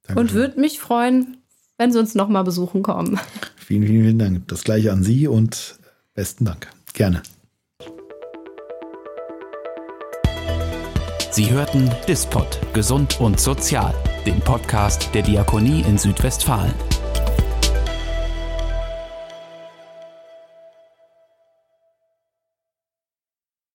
Danke. 0.03 0.21
Und 0.21 0.33
würde 0.33 0.59
mich 0.59 0.79
freuen, 0.79 1.37
wenn 1.79 1.91
Sie 1.91 1.97
uns 1.97 2.13
nochmal 2.13 2.43
besuchen 2.43 2.83
kommen. 2.83 3.19
Vielen, 3.55 3.87
vielen, 3.87 4.03
vielen 4.03 4.19
Dank. 4.19 4.47
Das 4.47 4.63
gleiche 4.63 4.91
an 4.91 5.03
Sie 5.03 5.27
und 5.27 5.79
besten 6.13 6.45
Dank. 6.45 6.69
Gerne. 6.93 7.23
Sie 11.31 11.49
hörten 11.49 11.89
Dispot 12.07 12.59
Gesund 12.73 13.19
und 13.19 13.39
Sozial, 13.39 13.95
den 14.27 14.39
Podcast 14.41 15.09
der 15.15 15.23
Diakonie 15.23 15.83
in 15.87 15.97
Südwestfalen. 15.97 16.73